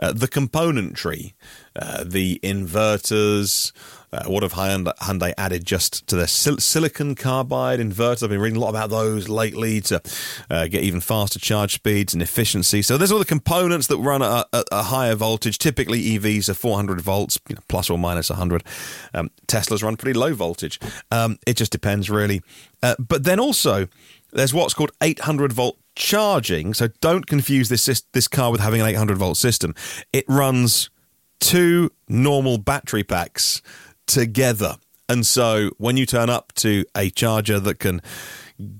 Uh, 0.00 0.12
the 0.12 0.28
componentry, 0.28 1.34
uh, 1.76 2.04
the 2.04 2.40
inverters, 2.42 3.72
uh, 4.12 4.24
what 4.24 4.42
have 4.42 4.54
Hyundai 4.54 5.32
added 5.38 5.64
just 5.64 6.06
to 6.08 6.16
their 6.16 6.26
sil- 6.26 6.58
silicon 6.58 7.14
carbide 7.14 7.78
inverters? 7.78 8.22
I've 8.22 8.30
been 8.30 8.40
reading 8.40 8.56
a 8.56 8.60
lot 8.60 8.70
about 8.70 8.90
those 8.90 9.28
lately 9.28 9.80
to 9.82 10.02
uh, 10.50 10.66
get 10.66 10.82
even 10.82 11.00
faster 11.00 11.38
charge 11.38 11.74
speeds 11.74 12.12
and 12.12 12.22
efficiency. 12.22 12.82
So 12.82 12.98
there's 12.98 13.12
all 13.12 13.20
the 13.20 13.24
components 13.24 13.86
that 13.86 13.98
run 13.98 14.22
at 14.22 14.46
a, 14.52 14.64
a 14.72 14.82
higher 14.84 15.14
voltage. 15.14 15.58
Typically, 15.58 16.18
EVs 16.18 16.48
are 16.48 16.54
400 16.54 17.00
volts, 17.00 17.38
you 17.48 17.54
know, 17.54 17.62
plus 17.68 17.88
or 17.88 17.98
minus 17.98 18.30
100. 18.30 18.64
Um, 19.14 19.30
Teslas 19.46 19.82
run 19.82 19.96
pretty 19.96 20.18
low 20.18 20.34
voltage. 20.34 20.80
Um, 21.12 21.38
it 21.46 21.56
just 21.56 21.70
depends, 21.70 22.10
really. 22.10 22.42
Uh, 22.82 22.96
but 22.98 23.22
then 23.22 23.38
also, 23.38 23.86
there's 24.32 24.52
what's 24.52 24.74
called 24.74 24.90
800 25.00 25.52
volt 25.52 25.78
charging. 26.00 26.72
So 26.72 26.88
don't 27.00 27.26
confuse 27.26 27.68
this 27.68 27.84
this 28.12 28.26
car 28.26 28.50
with 28.50 28.60
having 28.60 28.80
an 28.80 28.88
800 28.88 29.18
volt 29.18 29.36
system. 29.36 29.74
It 30.12 30.24
runs 30.28 30.90
two 31.38 31.90
normal 32.08 32.58
battery 32.58 33.04
packs 33.04 33.62
together. 34.06 34.76
And 35.08 35.26
so 35.26 35.70
when 35.76 35.96
you 35.96 36.06
turn 36.06 36.30
up 36.30 36.52
to 36.54 36.84
a 36.96 37.10
charger 37.10 37.60
that 37.60 37.78
can 37.78 38.00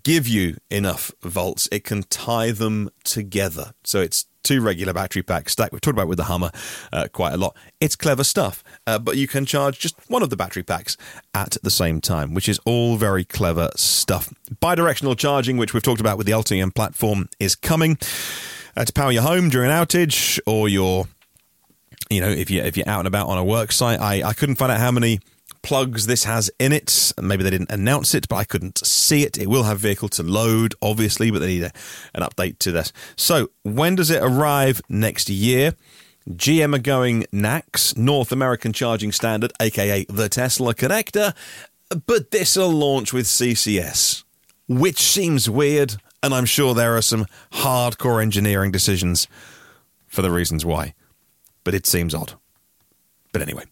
give 0.03 0.27
you 0.27 0.57
enough 0.71 1.13
volts, 1.23 1.69
it 1.71 1.85
can 1.85 2.05
tie 2.05 2.53
them 2.53 2.89
together. 3.05 3.73
So 3.85 4.01
it's 4.01 4.27
two 4.43 4.61
regular 4.61 4.93
battery 4.93 5.23
packs 5.23 5.53
stacked. 5.53 5.73
We've 5.73 5.81
talked 5.81 5.97
about 5.97 6.09
with 6.09 6.19
the 6.19 6.25
Hummer 6.25 6.51
uh, 6.93 7.09
quite 7.13 7.33
a 7.33 7.37
lot. 7.37 7.57
It's 7.81 7.97
clever 7.97 8.25
stuff, 8.25 8.63
uh, 8.87 8.99
but 8.99 9.17
you 9.17 9.27
can 9.27 9.47
charge 9.47 9.79
just 9.79 9.97
one 10.09 10.23
of 10.23 10.31
the 10.31 10.37
battery 10.37 10.63
packs 10.63 10.97
at 11.35 11.57
the 11.63 11.71
same 11.71 12.01
time, 12.01 12.35
which 12.35 12.49
is 12.49 12.59
all 12.65 12.97
very 12.97 13.25
clever 13.25 13.71
stuff. 13.77 14.33
Bidirectional 14.63 15.17
charging, 15.17 15.57
which 15.57 15.75
we've 15.75 15.83
talked 15.83 16.01
about 16.01 16.19
with 16.19 16.27
the 16.27 16.33
Ultium 16.33 16.75
platform, 16.75 17.29
is 17.39 17.55
coming 17.55 17.99
uh, 18.77 18.85
to 18.85 18.93
power 18.93 19.13
your 19.13 19.23
home 19.23 19.49
during 19.49 19.71
an 19.71 19.77
outage 19.77 20.39
or 20.47 20.69
your 20.69 21.07
you 22.11 22.21
know, 22.21 22.29
if 22.29 22.51
you 22.51 22.61
if 22.61 22.77
you're 22.77 22.89
out 22.89 22.99
and 22.99 23.09
about 23.09 23.29
on 23.29 23.39
a 23.39 23.45
work 23.45 23.71
site, 23.71 24.01
I, 24.01 24.29
I 24.29 24.33
couldn't 24.33 24.57
find 24.57 24.73
out 24.73 24.81
how 24.81 24.91
many 24.91 25.21
plugs 25.63 26.07
this 26.07 26.25
has 26.25 26.51
in 26.59 26.73
it. 26.73 27.13
Maybe 27.21 27.43
they 27.43 27.51
didn't 27.51 27.71
announce 27.71 28.15
it, 28.15 28.29
but 28.29 28.37
I 28.37 28.45
couldn't 28.45 28.85
see 28.87 29.25
it. 29.25 29.39
It 29.39 29.49
will 29.49 29.65
have 29.65 29.79
vehicle 29.79 30.09
to 30.11 30.23
load, 30.23 30.75
obviously, 30.83 31.31
but 31.31 31.41
they 31.41 31.47
need 31.49 31.63
a, 31.65 31.73
an 32.15 32.23
update 32.23 32.59
to 32.61 32.73
this. 32.73 32.93
So 33.17 33.51
when 33.63 33.95
does 33.95 34.11
it 34.11 34.23
arrive 34.23 34.81
next 34.89 35.29
year? 35.29 35.75
GM 36.29 36.75
are 36.75 36.81
going 36.81 37.25
NACS, 37.33 37.97
North 37.97 38.31
American 38.31 38.73
Charging 38.73 39.13
Standard, 39.13 39.53
aka 39.61 40.05
the 40.09 40.29
Tesla 40.29 40.75
connector, 40.75 41.35
but 42.07 42.31
this 42.31 42.57
will 42.57 42.71
launch 42.71 43.13
with 43.13 43.27
CCS, 43.27 44.23
which 44.69 44.99
seems 44.99 45.49
weird, 45.49 45.97
and 46.23 46.35
I'm 46.35 46.45
sure 46.45 46.75
there 46.75 46.97
are 46.97 47.03
some 47.03 47.27
hardcore 47.53 48.23
engineering 48.23 48.71
decisions 48.71 49.27
for 50.07 50.23
the 50.23 50.31
reasons 50.31 50.65
why 50.65 50.95
but 51.65 51.75
it 51.75 51.87
seems 51.87 52.15
odd. 52.15 52.35
But 53.33 53.43
anyway, 53.43 53.65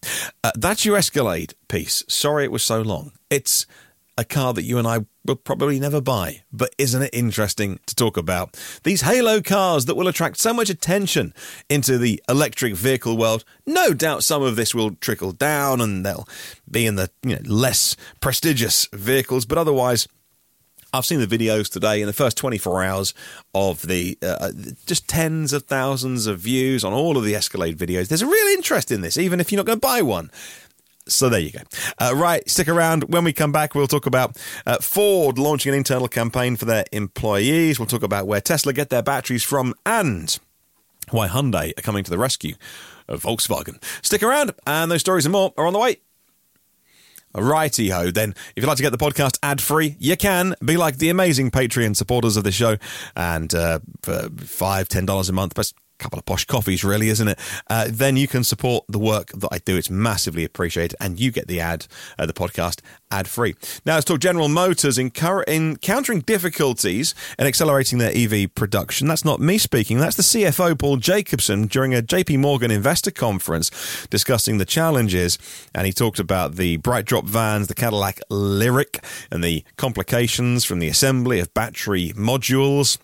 uh, 0.44 0.52
that's 0.54 0.84
your 0.84 0.96
Escalade 0.96 1.54
piece. 1.68 2.04
Sorry 2.08 2.44
it 2.44 2.52
was 2.52 2.62
so 2.62 2.80
long. 2.80 3.12
It's 3.30 3.66
a 4.18 4.24
car 4.24 4.52
that 4.52 4.64
you 4.64 4.78
and 4.78 4.86
I 4.86 5.06
will 5.24 5.36
probably 5.36 5.78
never 5.78 6.00
buy, 6.00 6.42
but 6.52 6.74
isn't 6.76 7.02
it 7.02 7.10
interesting 7.12 7.78
to 7.86 7.94
talk 7.94 8.16
about? 8.16 8.58
These 8.82 9.02
halo 9.02 9.40
cars 9.40 9.84
that 9.84 9.94
will 9.94 10.08
attract 10.08 10.38
so 10.38 10.52
much 10.52 10.68
attention 10.68 11.32
into 11.68 11.98
the 11.98 12.20
electric 12.28 12.74
vehicle 12.74 13.16
world. 13.16 13.44
No 13.64 13.94
doubt 13.94 14.24
some 14.24 14.42
of 14.42 14.56
this 14.56 14.74
will 14.74 14.96
trickle 14.96 15.30
down 15.30 15.80
and 15.80 16.04
they'll 16.04 16.26
be 16.68 16.84
in 16.84 16.96
the 16.96 17.10
you 17.22 17.36
know, 17.36 17.42
less 17.44 17.94
prestigious 18.20 18.88
vehicles, 18.92 19.44
but 19.44 19.56
otherwise, 19.56 20.08
I've 20.92 21.04
seen 21.04 21.20
the 21.20 21.26
videos 21.26 21.70
today 21.70 22.00
in 22.00 22.06
the 22.06 22.12
first 22.14 22.36
24 22.38 22.82
hours 22.82 23.14
of 23.54 23.82
the 23.82 24.16
uh, 24.22 24.26
uh, 24.40 24.52
just 24.86 25.06
tens 25.06 25.52
of 25.52 25.64
thousands 25.64 26.26
of 26.26 26.38
views 26.38 26.82
on 26.82 26.92
all 26.94 27.18
of 27.18 27.24
the 27.24 27.34
Escalade 27.34 27.76
videos. 27.76 28.08
There's 28.08 28.22
a 28.22 28.26
real 28.26 28.46
interest 28.48 28.90
in 28.90 29.02
this, 29.02 29.18
even 29.18 29.38
if 29.38 29.52
you're 29.52 29.58
not 29.58 29.66
going 29.66 29.76
to 29.76 29.86
buy 29.86 30.00
one. 30.00 30.30
So 31.06 31.28
there 31.28 31.40
you 31.40 31.50
go. 31.50 31.60
Uh, 31.98 32.14
right, 32.14 32.48
stick 32.48 32.68
around. 32.68 33.04
When 33.04 33.24
we 33.24 33.32
come 33.32 33.52
back, 33.52 33.74
we'll 33.74 33.86
talk 33.86 34.06
about 34.06 34.36
uh, 34.66 34.78
Ford 34.78 35.38
launching 35.38 35.72
an 35.72 35.78
internal 35.78 36.08
campaign 36.08 36.56
for 36.56 36.64
their 36.64 36.84
employees. 36.92 37.78
We'll 37.78 37.86
talk 37.86 38.02
about 38.02 38.26
where 38.26 38.40
Tesla 38.40 38.72
get 38.72 38.90
their 38.90 39.02
batteries 39.02 39.42
from 39.42 39.74
and 39.84 40.38
why 41.10 41.28
Hyundai 41.28 41.78
are 41.78 41.82
coming 41.82 42.04
to 42.04 42.10
the 42.10 42.18
rescue 42.18 42.54
of 43.08 43.22
Volkswagen. 43.22 43.82
Stick 44.02 44.22
around, 44.22 44.52
and 44.66 44.90
those 44.90 45.00
stories 45.00 45.24
and 45.24 45.32
more 45.32 45.52
are 45.56 45.66
on 45.66 45.72
the 45.72 45.78
way. 45.78 45.98
Righty 47.34 47.90
ho, 47.90 48.10
then. 48.10 48.30
If 48.56 48.62
you'd 48.62 48.66
like 48.66 48.78
to 48.78 48.82
get 48.82 48.90
the 48.90 48.98
podcast 48.98 49.38
ad 49.42 49.60
free, 49.60 49.96
you 49.98 50.16
can 50.16 50.54
be 50.64 50.76
like 50.76 50.98
the 50.98 51.10
amazing 51.10 51.50
Patreon 51.50 51.96
supporters 51.96 52.36
of 52.36 52.44
the 52.44 52.52
show. 52.52 52.76
And 53.14 53.54
uh, 53.54 53.80
for 54.02 54.28
five, 54.38 54.88
ten 54.88 55.06
dollars 55.06 55.28
a 55.28 55.32
month, 55.32 55.54
couple 55.98 56.18
of 56.18 56.24
posh 56.24 56.44
coffees, 56.44 56.84
really, 56.84 57.08
isn't 57.08 57.28
it? 57.28 57.38
Uh, 57.68 57.88
then 57.90 58.16
you 58.16 58.28
can 58.28 58.44
support 58.44 58.84
the 58.88 58.98
work 58.98 59.30
that 59.32 59.48
I 59.50 59.58
do. 59.58 59.76
It's 59.76 59.90
massively 59.90 60.44
appreciated, 60.44 60.96
and 61.00 61.18
you 61.18 61.30
get 61.30 61.48
the 61.48 61.60
ad, 61.60 61.86
uh, 62.18 62.26
the 62.26 62.32
podcast, 62.32 62.80
ad 63.10 63.28
free. 63.28 63.54
Now 63.84 63.94
let's 63.94 64.04
talk 64.04 64.20
General 64.20 64.48
Motors 64.48 64.98
encountering 64.98 66.20
difficulties 66.20 67.14
in 67.38 67.46
accelerating 67.46 67.98
their 67.98 68.12
EV 68.14 68.54
production. 68.54 69.08
That's 69.08 69.24
not 69.24 69.40
me 69.40 69.58
speaking. 69.58 69.98
That's 69.98 70.16
the 70.16 70.22
CFO 70.22 70.78
Paul 70.78 70.98
Jacobson 70.98 71.66
during 71.66 71.94
a 71.94 72.02
JP 72.02 72.38
Morgan 72.38 72.70
investor 72.70 73.10
conference 73.10 73.70
discussing 74.10 74.58
the 74.58 74.64
challenges, 74.64 75.38
and 75.74 75.86
he 75.86 75.92
talked 75.92 76.18
about 76.18 76.56
the 76.56 76.78
BrightDrop 76.78 77.24
vans, 77.24 77.68
the 77.68 77.74
Cadillac 77.74 78.20
Lyriq, 78.30 79.02
and 79.30 79.42
the 79.42 79.64
complications 79.76 80.64
from 80.64 80.78
the 80.78 80.88
assembly 80.88 81.40
of 81.40 81.52
battery 81.54 82.12
modules. 82.14 82.98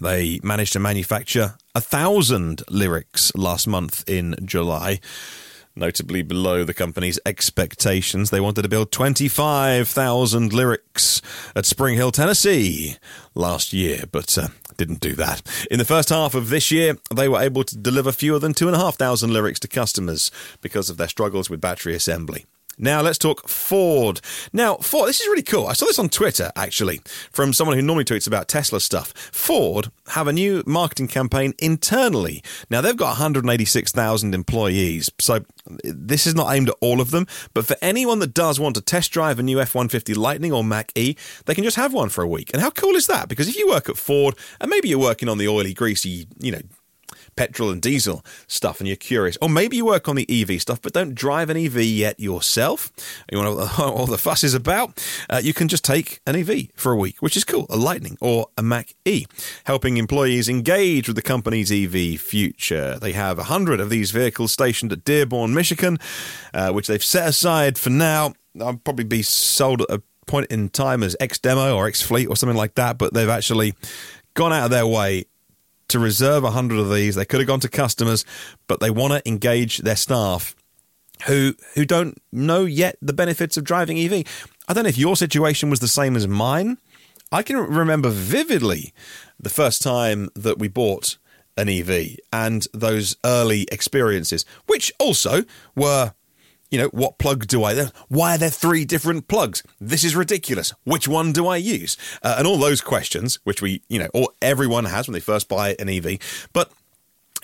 They 0.00 0.40
managed 0.42 0.74
to 0.74 0.78
manufacture 0.78 1.54
a 1.76 1.80
thousand 1.82 2.62
Lyriqs 2.70 3.32
last 3.36 3.66
month 3.66 4.02
in 4.08 4.34
July, 4.42 4.98
notably 5.74 6.22
below 6.22 6.64
the 6.64 6.72
company's 6.72 7.20
expectations. 7.26 8.30
They 8.30 8.40
wanted 8.40 8.62
to 8.62 8.68
build 8.70 8.90
25,000 8.90 10.52
Lyriqs 10.52 11.20
at 11.54 11.66
Spring 11.66 11.96
Hill, 11.96 12.12
Tennessee 12.12 12.96
last 13.34 13.74
year, 13.74 14.04
but 14.10 14.38
uh, 14.38 14.48
didn't 14.78 15.00
do 15.00 15.12
that. 15.16 15.42
In 15.70 15.78
the 15.78 15.84
first 15.84 16.08
half 16.08 16.34
of 16.34 16.48
this 16.48 16.70
year, 16.70 16.96
they 17.14 17.28
were 17.28 17.42
able 17.42 17.62
to 17.64 17.76
deliver 17.76 18.10
fewer 18.10 18.38
than 18.38 18.54
2,500 18.54 19.28
Lyriqs 19.28 19.58
to 19.58 19.68
customers 19.68 20.30
because 20.62 20.88
of 20.88 20.96
their 20.96 21.08
struggles 21.08 21.50
with 21.50 21.60
battery 21.60 21.94
assembly. 21.94 22.46
Now 22.78 23.00
let's 23.00 23.18
talk 23.18 23.48
Ford. 23.48 24.20
Now, 24.52 24.76
Ford, 24.76 25.08
this 25.08 25.20
is 25.20 25.26
really 25.26 25.42
cool. 25.42 25.66
I 25.66 25.72
saw 25.72 25.86
this 25.86 25.98
on 25.98 26.10
Twitter 26.10 26.52
actually 26.56 27.00
from 27.32 27.52
someone 27.52 27.76
who 27.76 27.82
normally 27.82 28.04
tweets 28.04 28.26
about 28.26 28.48
Tesla 28.48 28.80
stuff. 28.80 29.12
Ford 29.32 29.90
have 30.08 30.28
a 30.28 30.32
new 30.32 30.62
marketing 30.66 31.08
campaign 31.08 31.54
internally. 31.58 32.42
Now 32.68 32.82
they've 32.82 32.96
got 32.96 33.18
186,000 33.18 34.34
employees, 34.34 35.10
so 35.18 35.40
this 35.84 36.26
is 36.26 36.34
not 36.34 36.54
aimed 36.54 36.68
at 36.68 36.76
all 36.80 37.00
of 37.00 37.12
them. 37.12 37.26
But 37.54 37.66
for 37.66 37.76
anyone 37.80 38.18
that 38.18 38.34
does 38.34 38.60
want 38.60 38.74
to 38.76 38.82
test 38.82 39.10
drive 39.10 39.38
a 39.38 39.42
new 39.42 39.56
F150 39.56 40.14
Lightning 40.16 40.52
or 40.52 40.62
Mach 40.62 40.90
E, 40.94 41.16
they 41.46 41.54
can 41.54 41.64
just 41.64 41.76
have 41.76 41.94
one 41.94 42.10
for 42.10 42.22
a 42.22 42.28
week. 42.28 42.50
And 42.52 42.60
how 42.60 42.70
cool 42.70 42.94
is 42.94 43.06
that? 43.06 43.28
Because 43.28 43.48
if 43.48 43.56
you 43.56 43.68
work 43.68 43.88
at 43.88 43.96
Ford 43.96 44.34
and 44.60 44.70
maybe 44.70 44.88
you're 44.88 44.98
working 44.98 45.28
on 45.28 45.38
the 45.38 45.48
oily, 45.48 45.72
greasy, 45.72 46.28
you 46.38 46.52
know, 46.52 46.60
petrol 47.36 47.70
and 47.70 47.82
diesel 47.82 48.24
stuff 48.46 48.80
and 48.80 48.86
you're 48.86 48.96
curious, 48.96 49.36
or 49.40 49.48
maybe 49.48 49.76
you 49.76 49.84
work 49.84 50.08
on 50.08 50.16
the 50.16 50.26
EV 50.28 50.60
stuff 50.60 50.80
but 50.80 50.92
don't 50.92 51.14
drive 51.14 51.50
an 51.50 51.56
EV 51.56 51.76
yet 51.82 52.20
yourself, 52.20 52.92
you 53.30 53.38
want 53.38 53.48
to 53.48 53.54
know 53.54 53.66
what 53.84 53.94
all 53.94 54.06
the 54.06 54.18
fuss 54.18 54.44
is 54.44 54.54
about, 54.54 55.02
uh, 55.30 55.40
you 55.42 55.52
can 55.52 55.68
just 55.68 55.84
take 55.84 56.20
an 56.26 56.36
EV 56.36 56.68
for 56.74 56.92
a 56.92 56.96
week, 56.96 57.20
which 57.20 57.36
is 57.36 57.44
cool, 57.44 57.66
a 57.70 57.76
Lightning 57.76 58.16
or 58.20 58.46
a 58.56 58.62
Mach 58.62 58.86
E, 59.04 59.26
helping 59.64 59.96
employees 59.96 60.48
engage 60.48 61.08
with 61.08 61.16
the 61.16 61.22
company's 61.22 61.72
EV 61.72 62.20
future. 62.20 62.98
They 62.98 63.12
have 63.12 63.38
100 63.38 63.80
of 63.80 63.90
these 63.90 64.10
vehicles 64.10 64.52
stationed 64.52 64.92
at 64.92 65.04
Dearborn, 65.04 65.54
Michigan, 65.54 65.98
uh, 66.54 66.72
which 66.72 66.86
they've 66.86 67.02
set 67.02 67.28
aside 67.28 67.78
for 67.78 67.90
now. 67.90 68.34
I'll 68.60 68.76
probably 68.76 69.04
be 69.04 69.22
sold 69.22 69.82
at 69.82 69.90
a 69.90 70.02
point 70.26 70.46
in 70.50 70.68
time 70.68 71.02
as 71.02 71.16
X 71.20 71.38
Demo 71.38 71.74
or 71.74 71.86
X 71.86 72.02
Fleet 72.02 72.26
or 72.26 72.36
something 72.36 72.56
like 72.56 72.74
that, 72.74 72.98
but 72.98 73.14
they've 73.14 73.28
actually 73.28 73.74
gone 74.34 74.52
out 74.52 74.64
of 74.64 74.70
their 74.70 74.86
way 74.86 75.24
to 75.88 75.98
reserve 75.98 76.42
100 76.42 76.78
of 76.78 76.92
these. 76.92 77.14
They 77.14 77.24
could 77.24 77.40
have 77.40 77.46
gone 77.46 77.60
to 77.60 77.68
customers, 77.68 78.24
but 78.66 78.80
they 78.80 78.90
want 78.90 79.12
to 79.12 79.28
engage 79.28 79.78
their 79.78 79.96
staff 79.96 80.54
who 81.26 81.54
who 81.74 81.84
don't 81.84 82.20
know 82.30 82.64
yet 82.64 82.96
the 83.00 83.12
benefits 83.12 83.56
of 83.56 83.64
driving 83.64 83.98
EV. 83.98 84.24
I 84.68 84.72
don't 84.72 84.84
know 84.84 84.88
if 84.88 84.98
your 84.98 85.16
situation 85.16 85.70
was 85.70 85.80
the 85.80 85.88
same 85.88 86.16
as 86.16 86.28
mine. 86.28 86.78
I 87.32 87.42
can 87.42 87.56
remember 87.56 88.10
vividly 88.10 88.92
the 89.40 89.50
first 89.50 89.82
time 89.82 90.28
that 90.34 90.58
we 90.58 90.68
bought 90.68 91.16
an 91.56 91.68
EV 91.68 92.18
and 92.32 92.66
those 92.72 93.16
early 93.24 93.66
experiences, 93.72 94.44
which 94.66 94.92
also 94.98 95.44
were 95.74 96.12
you 96.70 96.78
know, 96.78 96.88
what 96.88 97.18
plug 97.18 97.46
do 97.46 97.64
I? 97.64 97.86
Why 98.08 98.34
are 98.34 98.38
there 98.38 98.50
three 98.50 98.84
different 98.84 99.28
plugs? 99.28 99.62
This 99.80 100.04
is 100.04 100.16
ridiculous. 100.16 100.72
Which 100.84 101.06
one 101.06 101.32
do 101.32 101.46
I 101.46 101.56
use? 101.56 101.96
Uh, 102.22 102.36
and 102.38 102.46
all 102.46 102.58
those 102.58 102.80
questions, 102.80 103.38
which 103.44 103.62
we, 103.62 103.82
you 103.88 103.98
know, 103.98 104.08
or 104.12 104.30
everyone 104.42 104.86
has 104.86 105.06
when 105.06 105.12
they 105.12 105.20
first 105.20 105.48
buy 105.48 105.76
an 105.78 105.88
EV. 105.88 106.18
But 106.52 106.72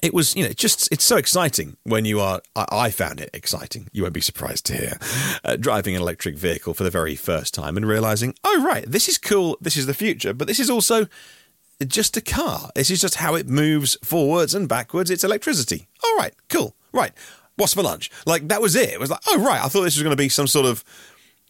it 0.02 0.12
was, 0.12 0.34
you 0.34 0.42
know, 0.42 0.52
just 0.52 0.90
it's 0.90 1.04
so 1.04 1.16
exciting 1.16 1.76
when 1.84 2.04
you 2.04 2.20
are. 2.20 2.42
I, 2.56 2.90
found 2.90 3.20
it 3.20 3.30
exciting. 3.32 3.88
You 3.92 4.02
won't 4.02 4.14
be 4.14 4.20
surprised 4.20 4.66
to 4.66 4.76
hear 4.76 4.98
uh, 5.44 5.56
driving 5.56 5.94
an 5.94 6.02
electric 6.02 6.36
vehicle 6.36 6.74
for 6.74 6.82
the 6.82 6.90
very 6.90 7.14
first 7.14 7.54
time 7.54 7.76
and 7.76 7.86
realizing, 7.86 8.34
oh 8.42 8.62
right, 8.64 8.84
this 8.86 9.08
is 9.08 9.16
cool. 9.16 9.56
This 9.60 9.76
is 9.76 9.86
the 9.86 9.94
future, 9.94 10.34
but 10.34 10.48
this 10.48 10.58
is 10.58 10.68
also 10.68 11.06
just 11.86 12.16
a 12.16 12.20
car. 12.20 12.70
This 12.74 12.90
is 12.90 13.00
just 13.00 13.16
how 13.16 13.36
it 13.36 13.48
moves 13.48 13.96
forwards 14.02 14.54
and 14.54 14.68
backwards. 14.68 15.10
It's 15.10 15.24
electricity. 15.24 15.86
All 16.04 16.16
right, 16.16 16.34
cool. 16.48 16.74
Right 16.92 17.12
what's 17.56 17.74
for 17.74 17.82
lunch? 17.82 18.10
Like 18.26 18.48
that 18.48 18.62
was 18.62 18.76
it. 18.76 18.90
It 18.90 19.00
was 19.00 19.10
like, 19.10 19.20
oh 19.28 19.40
right, 19.42 19.62
I 19.62 19.68
thought 19.68 19.82
this 19.82 19.96
was 19.96 20.02
going 20.02 20.16
to 20.16 20.22
be 20.22 20.28
some 20.28 20.46
sort 20.46 20.66
of, 20.66 20.84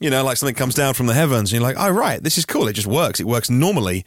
you 0.01 0.11
know, 0.11 0.25
like 0.25 0.37
something 0.37 0.55
comes 0.55 0.75
down 0.75 0.95
from 0.95 1.07
the 1.07 1.15
heavens, 1.15 1.53
and 1.53 1.61
you're 1.61 1.69
like, 1.69 1.77
oh 1.79 1.91
right, 1.91 2.23
this 2.23 2.39
is 2.39 2.45
cool. 2.45 2.69
It 2.69 2.75
just 2.75 2.87
works. 2.87 3.21
It 3.21 3.27
works 3.27 3.51
normally. 3.51 4.05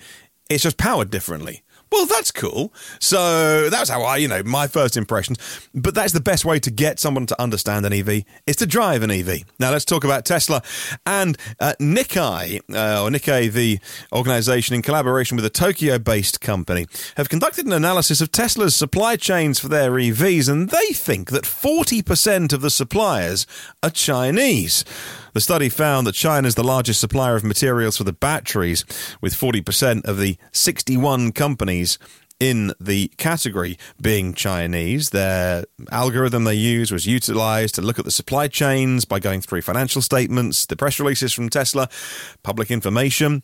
It's 0.50 0.64
just 0.64 0.78
powered 0.78 1.10
differently 1.10 1.64
well, 1.92 2.06
that's 2.06 2.32
cool. 2.32 2.74
So 3.00 3.70
that's 3.70 3.90
how 3.90 4.02
I, 4.02 4.18
you 4.18 4.28
know, 4.28 4.44
my 4.44 4.68
first 4.68 4.98
impressions. 4.98 5.38
But 5.74 5.96
that's 5.96 6.14
the 6.14 6.20
best 6.20 6.46
way 6.46 6.60
to 6.60 6.72
get 6.72 7.00
someone 7.00 7.26
to 7.28 7.42
understand 7.42 7.86
an 7.86 7.94
EV 7.94 8.24
is 8.46 8.56
to 8.58 8.66
drive 8.66 9.04
an 9.04 9.12
EV. 9.12 9.44
Now 9.60 9.72
let's 9.72 9.86
talk 9.86 10.04
about 10.04 10.26
Tesla 10.26 10.62
and 11.06 11.38
uh, 11.60 11.74
Nikkei, 11.80 12.60
uh, 12.74 13.04
or 13.04 13.10
Nikkei, 13.10 13.52
the 13.52 13.80
organization 14.12 14.76
in 14.76 14.82
collaboration 14.82 15.36
with 15.36 15.46
a 15.46 15.50
Tokyo-based 15.50 16.42
company, 16.42 16.88
have 17.18 17.30
conducted 17.30 17.66
an 17.66 17.74
analysis 17.74 18.22
of 18.22 18.32
Tesla's 18.32 18.76
supply 18.76 19.16
chains 19.16 19.60
for 19.60 19.68
their 19.68 19.92
EVs, 19.92 20.50
and 20.50 20.70
they 20.70 20.88
think 20.88 21.30
that 21.32 21.44
40% 21.44 22.54
of 22.54 22.62
the 22.62 22.70
suppliers 22.70 23.48
are 23.84 23.90
Chinese. 23.90 24.84
The 25.36 25.42
study 25.42 25.68
found 25.68 26.08
that 26.08 26.16
China 26.16 26.48
is 26.48 26.56
the 26.56 26.64
largest 26.64 27.02
supplier 27.02 27.36
of 27.36 27.44
materials 27.44 27.98
for 27.98 28.06
the 28.06 28.14
batteries, 28.14 28.86
with 29.20 29.34
40% 29.34 30.06
of 30.06 30.18
the 30.18 30.38
61 30.54 31.34
companies 31.34 32.00
in 32.40 32.72
the 32.80 33.10
category 33.18 33.78
being 34.02 34.34
Chinese. 34.34 35.10
Their 35.10 35.66
algorithm 35.92 36.46
they 36.46 36.54
used 36.54 36.90
was 36.90 37.06
utilized 37.06 37.76
to 37.76 37.82
look 37.82 38.00
at 38.00 38.06
the 38.06 38.12
supply 38.12 38.48
chains 38.48 39.04
by 39.04 39.20
going 39.20 39.42
through 39.42 39.64
financial 39.64 40.02
statements, 40.02 40.66
the 40.66 40.78
press 40.78 41.02
releases 41.02 41.34
from 41.34 41.50
Tesla, 41.50 41.90
public 42.42 42.72
information. 42.72 43.44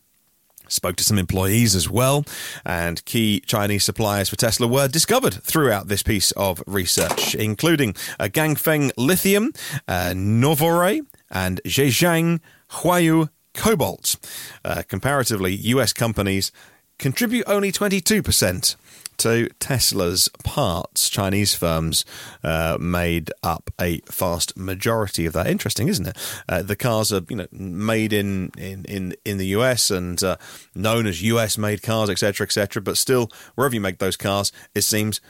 Spoke 0.70 0.96
to 0.96 1.04
some 1.04 1.20
employees 1.20 1.76
as 1.76 1.90
well, 1.90 2.24
and 2.66 3.04
key 3.04 3.42
Chinese 3.42 3.84
suppliers 3.84 4.30
for 4.30 4.38
Tesla 4.38 4.66
were 4.66 4.88
discovered 4.88 5.34
throughout 5.44 5.90
this 5.90 6.04
piece 6.04 6.32
of 6.38 6.64
research, 6.66 7.36
including 7.36 7.96
uh, 8.18 8.30
Ganfeng 8.32 8.92
Lithium, 8.96 9.52
uh, 9.90 10.14
Novore, 10.16 11.02
and 11.32 11.62
Zhejiang 11.66 12.40
Huayou 12.72 13.30
Cobalt. 13.54 14.16
Uh, 14.64 14.84
comparatively, 14.88 15.54
US 15.56 15.94
companies 15.94 16.52
contribute 17.00 17.44
only 17.48 17.72
22% 17.72 18.76
to 19.18 19.50
Tesla's 19.60 20.30
parts. 20.44 21.10
Chinese 21.10 21.54
firms 21.54 22.06
uh, 22.44 22.78
made 22.80 23.32
up 23.44 23.70
a 23.80 24.02
vast 24.12 24.58
majority 24.58 25.26
of 25.26 25.34
that. 25.34 25.48
Interesting, 25.48 25.88
isn't 25.88 26.08
it? 26.08 26.18
Uh, 26.50 26.64
the 26.64 26.76
cars 26.76 27.14
are, 27.14 27.22
you 27.30 27.36
know, 27.36 27.48
made 27.52 28.14
in 28.14 28.52
in 28.58 28.84
in, 28.86 29.16
in 29.24 29.38
the 29.38 29.48
US 29.48 29.92
and 29.92 30.24
uh, 30.24 30.38
known 30.74 31.06
as 31.06 31.22
US 31.22 31.58
made 31.58 31.84
cars, 31.84 32.10
etc., 32.10 32.46
etc. 32.46 32.82
But 32.82 32.98
still, 32.98 33.30
wherever 33.56 33.76
you 33.76 33.82
make 33.82 34.00
those 34.00 34.18
cars, 34.18 34.52
it 34.74 34.82
seems 34.82 35.22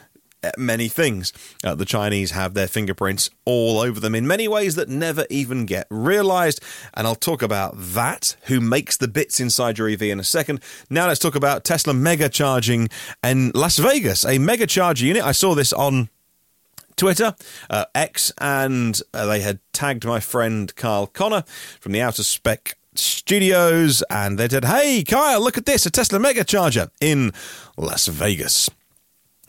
many 0.56 0.88
things. 0.88 1.32
Uh, 1.64 1.74
the 1.74 1.84
Chinese 1.84 2.32
have 2.32 2.54
their 2.54 2.66
fingerprints 2.66 3.30
all 3.44 3.80
over 3.80 4.00
them 4.00 4.14
in 4.14 4.26
many 4.26 4.48
ways 4.48 4.74
that 4.74 4.88
never 4.88 5.26
even 5.30 5.66
get 5.66 5.86
realized. 5.90 6.60
And 6.94 7.06
I'll 7.06 7.14
talk 7.14 7.42
about 7.42 7.74
that, 7.76 8.36
who 8.44 8.60
makes 8.60 8.96
the 8.96 9.08
bits 9.08 9.40
inside 9.40 9.78
your 9.78 9.88
EV 9.88 10.02
in 10.02 10.20
a 10.20 10.24
second. 10.24 10.60
Now 10.90 11.06
let's 11.08 11.20
talk 11.20 11.34
about 11.34 11.64
Tesla 11.64 11.94
mega 11.94 12.28
charging 12.28 12.88
in 13.22 13.52
Las 13.54 13.78
Vegas, 13.78 14.24
a 14.24 14.38
mega 14.38 14.66
charger 14.66 15.06
unit. 15.06 15.22
I 15.22 15.32
saw 15.32 15.54
this 15.54 15.72
on 15.72 16.08
Twitter, 16.96 17.34
uh, 17.70 17.86
X, 17.94 18.32
and 18.38 19.00
uh, 19.14 19.26
they 19.26 19.40
had 19.40 19.60
tagged 19.72 20.04
my 20.04 20.20
friend 20.20 20.74
Kyle 20.76 21.06
Conner 21.06 21.44
from 21.80 21.92
the 21.92 22.00
Out 22.02 22.18
of 22.18 22.26
Spec 22.26 22.76
Studios, 22.94 24.02
and 24.10 24.38
they 24.38 24.48
said, 24.48 24.66
"Hey, 24.66 25.02
Kyle, 25.02 25.40
look 25.40 25.56
at 25.56 25.66
this—a 25.66 25.90
Tesla 25.90 26.18
mega 26.18 26.44
charger 26.44 26.90
in 27.00 27.32
Las 27.76 28.06
Vegas." 28.08 28.68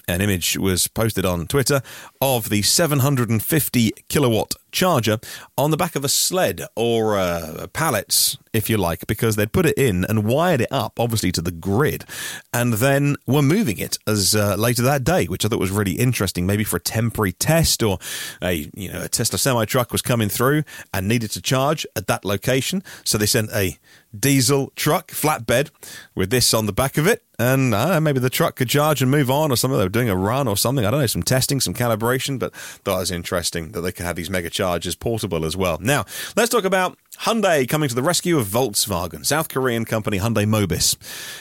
An 0.08 0.22
image 0.22 0.58
was 0.58 0.88
posted 0.88 1.26
on 1.26 1.48
Twitter 1.48 1.82
of 2.22 2.50
the 2.50 2.62
750 2.62 3.92
kilowatt 4.10 4.56
charger 4.72 5.20
on 5.58 5.72
the 5.72 5.78
back 5.78 5.96
of 5.96 6.04
a 6.04 6.10
sled 6.10 6.66
or 6.76 7.18
uh, 7.18 7.68
pallets, 7.74 8.38
if 8.52 8.70
you 8.70 8.78
like, 8.78 9.08
because 9.08 9.36
they'd 9.36 9.54
put 9.54 9.66
it 9.66 9.78
in 9.78 10.04
and 10.06 10.26
wired 10.26 10.62
it 10.62 10.72
up, 10.72 11.00
obviously, 11.00 11.32
to 11.32 11.42
the 11.42 11.52
grid, 11.52 12.04
and 12.52 12.74
then 12.74 13.16
were 13.26 13.42
moving 13.42 13.78
it 13.78 13.98
as 14.06 14.36
uh, 14.36 14.56
later 14.56 14.82
that 14.82 15.04
day, 15.04 15.26
which 15.26 15.46
I 15.46 15.48
thought 15.48 15.60
was 15.60 15.72
really 15.72 15.94
interesting, 15.94 16.46
maybe 16.46 16.64
for 16.64 16.78
a 16.78 16.82
temporary 16.82 17.32
test 17.32 17.82
or 17.82 18.00
a 18.42 18.70
you 18.74 18.92
know 18.92 19.04
a 19.04 19.08
Tesla 19.08 19.38
semi 19.38 19.66
truck 19.66 19.92
was 19.92 20.02
coming 20.02 20.30
through 20.30 20.64
and 20.94 21.08
needed 21.08 21.32
to 21.32 21.42
charge 21.42 21.86
at 21.96 22.08
that 22.08 22.26
location, 22.26 22.84
so 23.06 23.18
they 23.18 23.26
sent 23.26 23.52
a 23.52 23.78
diesel 24.18 24.72
truck 24.76 25.12
flatbed 25.12 25.70
with 26.16 26.30
this 26.30 26.54
on 26.54 26.66
the 26.66 26.74
back 26.74 26.98
of 26.98 27.08
it 27.08 27.24
and 27.40 27.74
uh, 27.74 28.00
maybe 28.00 28.20
the 28.20 28.30
truck 28.30 28.56
could 28.56 28.70
charge 28.70 29.02
and 29.02 29.10
move 29.10 29.30
on 29.32 29.52
or 29.52 29.56
something 29.56 29.78
they 29.78 29.86
were 29.86 29.90
doing 29.90 30.10
a 30.10 30.16
run 30.16 30.48
or 30.48 30.56
something 30.56 30.86
i 30.86 30.92
don't 30.92 31.00
know 31.00 31.08
some 31.08 31.24
testing 31.24 31.60
some 31.60 31.74
calibration 31.74 32.38
but 32.38 32.54
that 32.84 32.98
was 32.98 33.10
interesting 33.10 33.72
that 33.72 33.82
they 33.82 33.92
could 33.92 34.06
have 34.06 34.16
these 34.16 34.30
mega 34.30 34.50
chargers 34.50 34.96
portable 34.96 35.46
as 35.46 35.58
well 35.58 35.78
now 35.82 36.06
let's 36.36 36.50
talk 36.50 36.64
about 36.64 36.98
Hyundai 37.20 37.68
coming 37.70 37.88
to 37.90 37.96
the 37.96 38.02
rescue 38.02 38.40
of 38.40 38.48
Volkswagen. 38.48 39.24
South 39.24 39.48
Korean 39.48 39.86
company 39.86 40.18
Hyundai 40.18 40.46
Mobis 40.46 40.98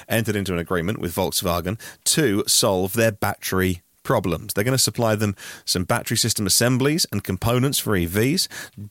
entered 0.07 0.37
into 0.37 0.53
an 0.53 0.59
agreement 0.59 0.99
with 0.99 1.15
Volkswagen 1.15 1.81
to 2.05 2.45
solve 2.47 2.93
their 2.93 3.11
battery 3.11 3.81
problems. 4.03 4.55
They're 4.55 4.65
going 4.65 4.77
to 4.77 4.83
supply 4.83 5.15
them 5.15 5.35
some 5.65 5.85
battery 5.85 6.17
system 6.17 6.47
assemblies 6.47 7.07
and 7.11 7.25
components 7.25 7.79
for 7.79 7.93
EVs. 7.93 8.49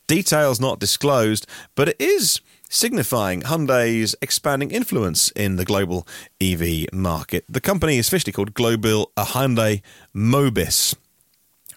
Details 0.08 0.60
not 0.60 0.80
disclosed, 0.80 1.46
but 1.76 1.90
it 1.90 1.98
is 2.00 2.42
signifying 2.72 3.42
Hyundai's 3.42 4.16
expanding 4.22 4.72
influence 4.72 5.30
in 5.32 5.58
the 5.58 5.66
global 5.66 6.08
EV 6.40 6.92
market. 6.94 7.46
The 7.48 7.62
company 7.62 7.98
is 7.98 8.08
officially 8.08 8.32
called 8.32 8.54
Global 8.54 9.12
Hyundai 9.18 9.82
Mobis 10.16 10.96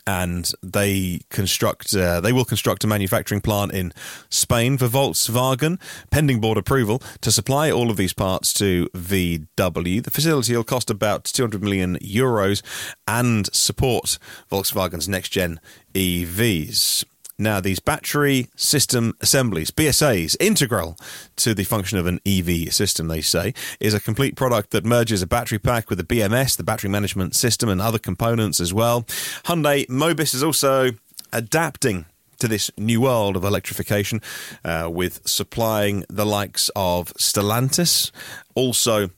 and 0.07 0.53
they 0.63 1.21
construct 1.31 1.95
uh, 1.95 2.21
they 2.21 2.33
will 2.33 2.45
construct 2.45 2.85
a 2.85 2.87
manufacturing 2.87 3.41
plant 3.41 3.73
in 3.73 3.93
Spain 4.29 4.77
for 4.77 4.87
Volkswagen 4.87 5.81
pending 6.11 6.41
board 6.41 6.59
approval 6.59 7.03
to 7.23 7.33
supply 7.33 7.71
all 7.71 7.91
of 7.91 7.97
these 7.97 8.13
parts 8.13 8.53
to 8.55 8.89
VW 8.95 10.03
the 10.03 10.11
facility 10.11 10.55
will 10.55 10.65
cost 10.65 10.91
about 10.91 11.25
200 11.25 11.63
million 11.63 11.97
euros 11.99 12.63
and 13.09 13.53
support 13.55 14.19
Volkswagen's 14.51 15.09
next 15.09 15.31
gen 15.31 15.59
EVs 15.95 17.05
now, 17.37 17.59
these 17.59 17.81
battery 17.81 18.49
system 18.55 19.15
assemblies, 19.21 19.73
BSAs, 19.73 20.37
integral 20.39 20.97
to 21.37 21.53
the 21.53 21.65
function 21.65 21.99
of 21.99 22.07
an 22.07 22.21
EV 22.25 22.73
system, 22.73 23.09
they 23.09 23.21
say, 23.21 23.55
is 23.81 23.93
a 23.93 23.99
complete 23.99 24.37
product 24.37 24.71
that 24.71 24.85
merges 24.85 25.21
a 25.21 25.27
battery 25.27 25.59
pack 25.59 25.91
with 25.91 25.99
a 25.99 26.05
BMS, 26.05 26.57
the 26.57 26.63
battery 26.63 26.91
management 26.91 27.35
system, 27.35 27.69
and 27.69 27.81
other 27.81 27.99
components 27.99 28.61
as 28.61 28.73
well. 28.73 29.03
Hyundai 29.47 29.85
Mobis 29.89 30.33
is 30.33 30.45
also 30.45 30.93
adapting 31.33 32.07
to 32.39 32.47
this 32.47 32.71
new 32.79 33.01
world 33.01 33.37
of 33.37 33.43
electrification 33.43 34.21
uh, 34.65 34.89
with 34.93 35.27
supplying 35.27 36.05
the 36.09 36.27
likes 36.27 36.71
of 36.77 37.13
Stellantis, 37.15 38.13
also 38.55 39.11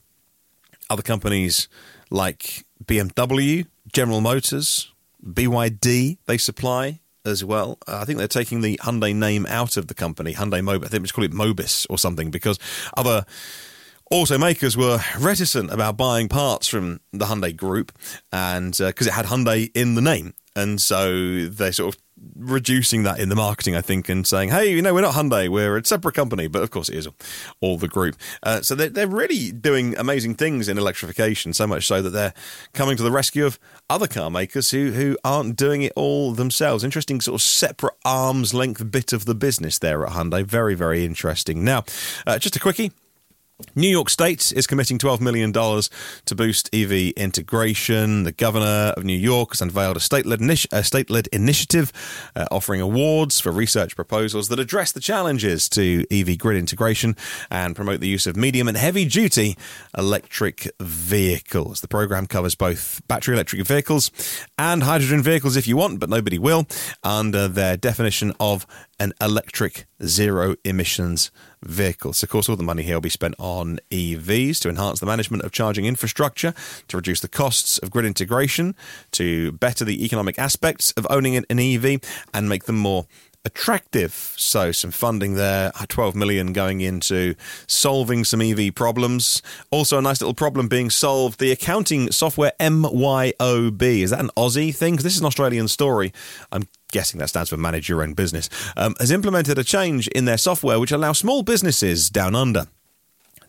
other 0.88 1.02
companies 1.02 1.68
like 2.08 2.64
BMW, 2.82 3.66
General 3.92 4.22
Motors, 4.22 4.92
BYD, 5.22 6.16
they 6.24 6.38
supply 6.38 7.00
as 7.26 7.44
well. 7.44 7.78
Uh, 7.86 7.98
I 7.98 8.04
think 8.04 8.18
they're 8.18 8.28
taking 8.28 8.60
the 8.60 8.78
Hyundai 8.78 9.14
name 9.14 9.46
out 9.46 9.76
of 9.76 9.88
the 9.88 9.94
company, 9.94 10.34
Hyundai 10.34 10.62
Mobis. 10.62 10.84
I 10.84 10.88
think 10.88 11.02
we 11.02 11.08
should 11.08 11.14
call 11.14 11.24
it 11.24 11.32
Mobis 11.32 11.86
or 11.90 11.98
something 11.98 12.30
because 12.30 12.58
other 12.96 13.26
automakers 14.12 14.76
were 14.76 15.00
reticent 15.18 15.70
about 15.72 15.96
buying 15.96 16.28
parts 16.28 16.68
from 16.68 17.00
the 17.12 17.26
Hyundai 17.26 17.54
group 17.54 17.92
and 18.32 18.76
because 18.76 19.06
uh, 19.06 19.10
it 19.10 19.14
had 19.14 19.26
Hyundai 19.26 19.70
in 19.74 19.94
the 19.94 20.02
name. 20.02 20.34
And 20.56 20.80
so 20.80 21.46
they 21.46 21.70
sort 21.70 21.94
of 21.94 22.02
reducing 22.34 23.02
that 23.02 23.20
in 23.20 23.28
the 23.28 23.36
marketing, 23.36 23.76
I 23.76 23.82
think, 23.82 24.08
and 24.08 24.26
saying, 24.26 24.48
hey, 24.48 24.72
you 24.72 24.80
know, 24.80 24.94
we're 24.94 25.02
not 25.02 25.14
Hyundai, 25.14 25.50
we're 25.50 25.76
a 25.76 25.84
separate 25.84 26.14
company. 26.14 26.48
But 26.48 26.62
of 26.62 26.70
course, 26.70 26.88
it 26.88 26.96
is 26.96 27.06
all 27.60 27.76
the 27.76 27.88
group. 27.88 28.16
Uh, 28.42 28.62
so 28.62 28.74
they're, 28.74 28.88
they're 28.88 29.06
really 29.06 29.52
doing 29.52 29.96
amazing 29.98 30.34
things 30.34 30.68
in 30.68 30.78
electrification, 30.78 31.52
so 31.52 31.66
much 31.66 31.86
so 31.86 32.00
that 32.00 32.10
they're 32.10 32.32
coming 32.72 32.96
to 32.96 33.02
the 33.02 33.10
rescue 33.10 33.44
of 33.44 33.58
other 33.90 34.06
car 34.06 34.30
makers 34.30 34.70
who, 34.70 34.92
who 34.92 35.18
aren't 35.24 35.56
doing 35.56 35.82
it 35.82 35.92
all 35.94 36.32
themselves. 36.32 36.82
Interesting, 36.84 37.20
sort 37.20 37.34
of 37.34 37.42
separate 37.42 37.94
arm's 38.04 38.54
length 38.54 38.90
bit 38.90 39.12
of 39.12 39.26
the 39.26 39.34
business 39.34 39.78
there 39.78 40.04
at 40.06 40.12
Hyundai. 40.12 40.42
Very, 40.42 40.74
very 40.74 41.04
interesting. 41.04 41.64
Now, 41.64 41.84
uh, 42.26 42.38
just 42.38 42.56
a 42.56 42.60
quickie. 42.60 42.92
New 43.74 43.88
York 43.88 44.10
State 44.10 44.52
is 44.52 44.66
committing 44.66 44.98
$12 44.98 45.22
million 45.22 45.50
to 45.50 46.34
boost 46.34 46.68
EV 46.74 47.12
integration. 47.16 48.24
The 48.24 48.32
governor 48.32 48.92
of 48.94 49.04
New 49.04 49.16
York 49.16 49.50
has 49.52 49.62
unveiled 49.62 49.96
a 49.96 50.00
state 50.00 50.26
led 50.26 50.40
initi- 50.40 51.28
initiative 51.28 51.90
uh, 52.36 52.44
offering 52.50 52.82
awards 52.82 53.40
for 53.40 53.50
research 53.50 53.96
proposals 53.96 54.48
that 54.48 54.58
address 54.58 54.92
the 54.92 55.00
challenges 55.00 55.70
to 55.70 56.04
EV 56.10 56.36
grid 56.36 56.58
integration 56.58 57.16
and 57.50 57.74
promote 57.74 58.00
the 58.00 58.08
use 58.08 58.26
of 58.26 58.36
medium 58.36 58.68
and 58.68 58.76
heavy 58.76 59.06
duty 59.06 59.56
electric 59.96 60.70
vehicles. 60.78 61.80
The 61.80 61.88
program 61.88 62.26
covers 62.26 62.54
both 62.54 63.00
battery 63.08 63.36
electric 63.36 63.66
vehicles 63.66 64.10
and 64.58 64.82
hydrogen 64.82 65.22
vehicles 65.22 65.56
if 65.56 65.66
you 65.66 65.78
want, 65.78 65.98
but 65.98 66.10
nobody 66.10 66.38
will, 66.38 66.66
under 67.02 67.48
their 67.48 67.78
definition 67.78 68.34
of 68.38 68.66
an 68.98 69.12
electric 69.20 69.86
zero 70.04 70.56
emissions 70.64 71.30
vehicles. 71.62 72.22
Of 72.22 72.28
course, 72.28 72.48
all 72.48 72.56
the 72.56 72.62
money 72.62 72.82
here 72.82 72.96
will 72.96 73.00
be 73.00 73.08
spent 73.08 73.34
on 73.38 73.78
EVs 73.90 74.60
to 74.60 74.68
enhance 74.68 75.00
the 75.00 75.06
management 75.06 75.42
of 75.42 75.52
charging 75.52 75.84
infrastructure, 75.84 76.54
to 76.88 76.96
reduce 76.96 77.20
the 77.20 77.28
costs 77.28 77.78
of 77.78 77.90
grid 77.90 78.06
integration, 78.06 78.74
to 79.12 79.52
better 79.52 79.84
the 79.84 80.04
economic 80.04 80.38
aspects 80.38 80.92
of 80.92 81.06
owning 81.10 81.36
an 81.36 81.58
EV, 81.58 82.00
and 82.34 82.48
make 82.48 82.64
them 82.64 82.76
more 82.76 83.06
attractive. 83.46 84.34
So 84.36 84.72
some 84.72 84.90
funding 84.90 85.34
there, 85.34 85.70
uh, 85.80 85.86
12 85.88 86.14
million 86.16 86.52
going 86.52 86.80
into 86.80 87.36
solving 87.66 88.24
some 88.24 88.42
EV 88.42 88.74
problems. 88.74 89.40
Also 89.70 89.96
a 89.96 90.02
nice 90.02 90.20
little 90.20 90.34
problem 90.34 90.68
being 90.68 90.90
solved, 90.90 91.38
the 91.38 91.52
accounting 91.52 92.10
software 92.10 92.52
MYOB. 92.60 93.82
Is 93.82 94.10
that 94.10 94.20
an 94.20 94.30
Aussie 94.36 94.74
thing? 94.74 94.94
Because 94.94 95.04
this 95.04 95.14
is 95.14 95.20
an 95.20 95.26
Australian 95.26 95.68
story. 95.68 96.12
I'm 96.50 96.64
guessing 96.92 97.18
that 97.18 97.28
stands 97.28 97.50
for 97.50 97.56
manage 97.56 97.88
your 97.88 98.02
own 98.02 98.14
business, 98.14 98.48
um, 98.76 98.94
has 98.98 99.10
implemented 99.10 99.58
a 99.58 99.64
change 99.64 100.08
in 100.08 100.24
their 100.24 100.38
software 100.38 100.78
which 100.80 100.92
allows 100.92 101.18
small 101.18 101.42
businesses 101.42 102.10
down 102.10 102.34
under 102.34 102.66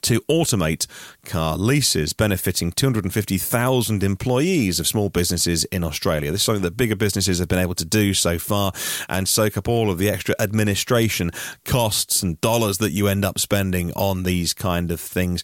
to 0.01 0.21
automate 0.21 0.87
car 1.25 1.57
leases, 1.57 2.13
benefiting 2.13 2.71
250,000 2.71 4.03
employees 4.03 4.79
of 4.79 4.87
small 4.87 5.09
businesses 5.09 5.63
in 5.65 5.83
Australia. 5.83 6.31
This 6.31 6.41
is 6.41 6.45
something 6.45 6.63
that 6.63 6.77
bigger 6.77 6.95
businesses 6.95 7.39
have 7.39 7.47
been 7.47 7.59
able 7.59 7.75
to 7.75 7.85
do 7.85 8.13
so 8.13 8.39
far 8.39 8.71
and 9.09 9.27
soak 9.27 9.57
up 9.57 9.67
all 9.67 9.89
of 9.89 9.97
the 9.97 10.09
extra 10.09 10.35
administration 10.39 11.31
costs 11.65 12.23
and 12.23 12.39
dollars 12.41 12.77
that 12.77 12.91
you 12.91 13.07
end 13.07 13.25
up 13.25 13.39
spending 13.39 13.91
on 13.93 14.23
these 14.23 14.53
kind 14.53 14.91
of 14.91 14.99
things. 14.99 15.43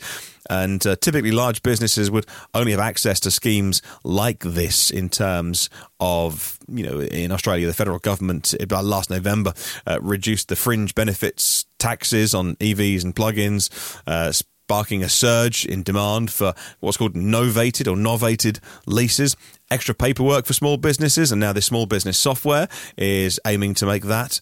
And 0.50 0.86
uh, 0.86 0.96
typically, 0.98 1.32
large 1.32 1.64
businesses 1.64 2.12
would 2.12 2.26
only 2.54 2.72
have 2.72 2.80
access 2.80 3.20
to 3.22 3.32
schemes 3.32 3.82
like 4.04 4.40
this 4.40 4.90
in 4.90 5.10
terms 5.10 5.70
of, 6.00 6.60
you 6.68 6.86
know, 6.86 7.02
in 7.02 7.32
Australia, 7.32 7.68
the 7.68 7.74
federal 7.74 8.00
government 8.00 8.54
about 8.60 8.86
last 8.86 9.10
November 9.10 9.54
uh, 9.88 10.00
reduced 10.02 10.50
the 10.50 10.56
fringe 10.56 10.96
benefits 10.96 11.66
taxes 11.80 12.34
on 12.34 12.56
EVs 12.58 13.04
and 13.04 13.16
plug-ins. 13.16 13.70
Uh, 14.08 14.32
sparking 14.32 15.04
a 15.04 15.10
surge 15.10 15.66
in 15.66 15.84
demand 15.84 16.32
for 16.32 16.54
what's 16.80 16.96
called 16.96 17.14
novated 17.14 17.86
or 17.86 17.98
novated 17.98 18.60
leases, 18.86 19.36
extra 19.70 19.94
paperwork 19.94 20.46
for 20.46 20.54
small 20.54 20.78
businesses, 20.78 21.32
and 21.34 21.42
now 21.42 21.52
this 21.52 21.66
small 21.66 21.86
business 21.86 22.18
software 22.18 22.70
is 22.98 23.40
aiming 23.46 23.74
to 23.74 23.86
make 23.86 24.04
that 24.04 24.40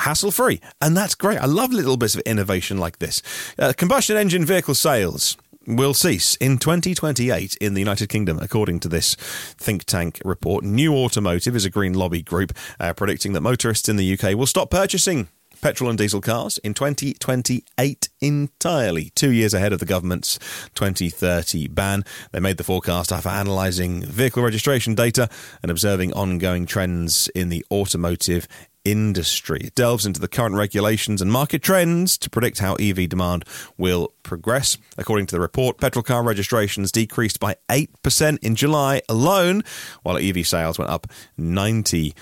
hassle 0.00 0.30
free. 0.30 0.60
And 0.80 0.96
that's 0.96 1.14
great. 1.14 1.38
I 1.38 1.46
love 1.46 1.72
little 1.72 1.96
bits 1.96 2.14
of 2.14 2.20
innovation 2.22 2.78
like 2.78 2.98
this. 2.98 3.22
Uh, 3.58 3.72
combustion 3.76 4.16
engine 4.16 4.44
vehicle 4.44 4.74
sales 4.74 5.36
will 5.66 5.94
cease 5.94 6.36
in 6.36 6.58
2028 6.58 7.56
in 7.56 7.74
the 7.74 7.80
United 7.80 8.08
Kingdom, 8.08 8.38
according 8.40 8.80
to 8.80 8.88
this 8.88 9.14
think 9.14 9.84
tank 9.84 10.20
report. 10.24 10.64
New 10.64 10.94
Automotive 10.94 11.54
is 11.54 11.64
a 11.64 11.70
green 11.70 11.94
lobby 11.94 12.22
group 12.22 12.52
uh, 12.78 12.92
predicting 12.94 13.32
that 13.34 13.40
motorists 13.42 13.88
in 13.88 13.96
the 13.96 14.18
UK 14.18 14.34
will 14.34 14.46
stop 14.46 14.70
purchasing 14.70 15.28
petrol 15.60 15.90
and 15.90 15.98
diesel 15.98 16.20
cars 16.20 16.58
in 16.58 16.72
2028 16.74 18.08
entirely, 18.20 19.10
two 19.14 19.30
years 19.30 19.52
ahead 19.52 19.72
of 19.72 19.78
the 19.78 19.84
government's 19.84 20.38
2030 20.74 21.68
ban. 21.68 22.04
They 22.32 22.40
made 22.40 22.56
the 22.56 22.64
forecast 22.64 23.12
after 23.12 23.28
analysing 23.28 24.02
vehicle 24.02 24.42
registration 24.42 24.94
data 24.94 25.28
and 25.62 25.70
observing 25.70 26.14
ongoing 26.14 26.64
trends 26.64 27.28
in 27.34 27.50
the 27.50 27.64
automotive 27.70 28.48
industry. 28.84 29.60
It 29.62 29.74
delves 29.74 30.06
into 30.06 30.20
the 30.20 30.28
current 30.28 30.54
regulations 30.54 31.20
and 31.20 31.30
market 31.30 31.62
trends 31.62 32.16
to 32.18 32.30
predict 32.30 32.58
how 32.58 32.74
EV 32.74 33.08
demand 33.08 33.44
will 33.76 34.12
progress. 34.22 34.78
According 34.96 35.26
to 35.26 35.34
the 35.34 35.40
report, 35.40 35.78
petrol 35.78 36.02
car 36.02 36.22
registrations 36.22 36.92
decreased 36.92 37.40
by 37.40 37.56
8% 37.68 38.38
in 38.42 38.54
July 38.54 39.02
alone, 39.08 39.62
while 40.02 40.16
EV 40.16 40.46
sales 40.46 40.78
went 40.78 40.90
up 40.90 41.06
90%. 41.38 42.14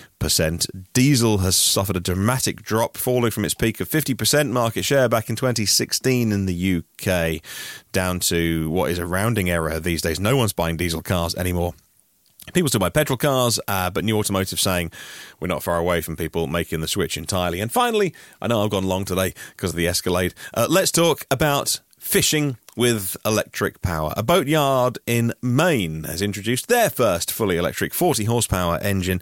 Diesel 0.93 1.39
has 1.39 1.57
suffered 1.57 1.97
a 1.97 2.01
dramatic 2.01 2.63
drop, 2.63 2.97
falling 2.97 3.31
from 3.31 3.45
its 3.45 3.55
peak 3.55 3.81
of 3.81 3.89
50% 3.89 4.51
market 4.51 4.85
share 4.85 5.09
back 5.09 5.31
in 5.31 5.37
2016 5.37 6.33
in 6.33 6.47
the 6.47 6.83
UK 6.83 7.43
down 7.93 8.21
to 8.21 8.71
what 8.71 8.91
is 8.91 8.99
a 8.99 9.07
rounding 9.07 9.49
error 9.51 9.79
these 9.81 10.03
days. 10.03 10.19
No 10.19 10.37
one's 10.37 10.53
buying 10.53 10.77
diesel 10.77 11.03
cars 11.03 11.35
anymore 11.35 11.75
People 12.53 12.69
still 12.69 12.81
buy 12.81 12.91
petrol 12.91 13.17
cars, 13.17 13.61
uh, 13.69 13.91
but 13.91 14.05
New 14.05 14.19
Automotive 14.19 14.61
saying 14.61 14.91
we're 15.41 15.49
not 15.49 15.63
far 15.63 15.77
away 15.77 16.01
from 16.01 16.17
people 16.17 16.47
making 16.47 16.81
the 16.81 16.89
switch 16.89 17.17
entirely. 17.17 17.61
And 17.61 17.71
finally, 17.71 18.15
I 18.41 18.47
know 18.47 18.63
I've 18.63 18.71
gone 18.71 18.87
long 18.87 19.05
today 19.05 19.35
because 19.51 19.71
of 19.71 19.77
the 19.77 19.87
Escalade. 19.87 20.35
Uh, 20.55 20.67
let's 20.69 20.91
talk 20.91 21.27
about 21.31 21.81
fishing 21.99 22.57
with 22.77 23.17
electric 23.25 23.83
power. 23.83 24.15
A 24.17 24.23
boatyard 24.23 24.99
in 25.07 25.33
Maine 25.43 26.05
has 26.05 26.23
introduced 26.23 26.69
their 26.69 26.89
first 26.91 27.31
fully 27.31 27.57
electric 27.57 27.93
40 27.93 28.25
horsepower 28.25 28.79
engine 28.79 29.21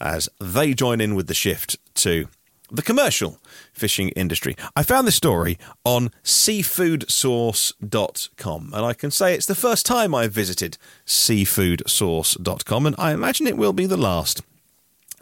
as 0.00 0.28
they 0.38 0.74
join 0.74 1.00
in 1.00 1.14
with 1.14 1.26
the 1.26 1.34
shift 1.34 1.78
to 1.96 2.28
the 2.70 2.82
commercial 2.82 3.40
fishing 3.72 4.10
industry. 4.10 4.54
I 4.76 4.82
found 4.82 5.06
this 5.06 5.16
story 5.16 5.58
on 5.84 6.10
seafoodsource.com, 6.24 8.72
and 8.74 8.84
I 8.84 8.92
can 8.92 9.10
say 9.10 9.32
it's 9.34 9.46
the 9.46 9.54
first 9.54 9.86
time 9.86 10.14
I've 10.14 10.32
visited 10.32 10.76
seafoodsource.com, 11.06 12.86
and 12.86 12.94
I 12.98 13.12
imagine 13.12 13.46
it 13.46 13.56
will 13.56 13.72
be 13.72 13.86
the 13.86 13.96
last. 13.96 14.42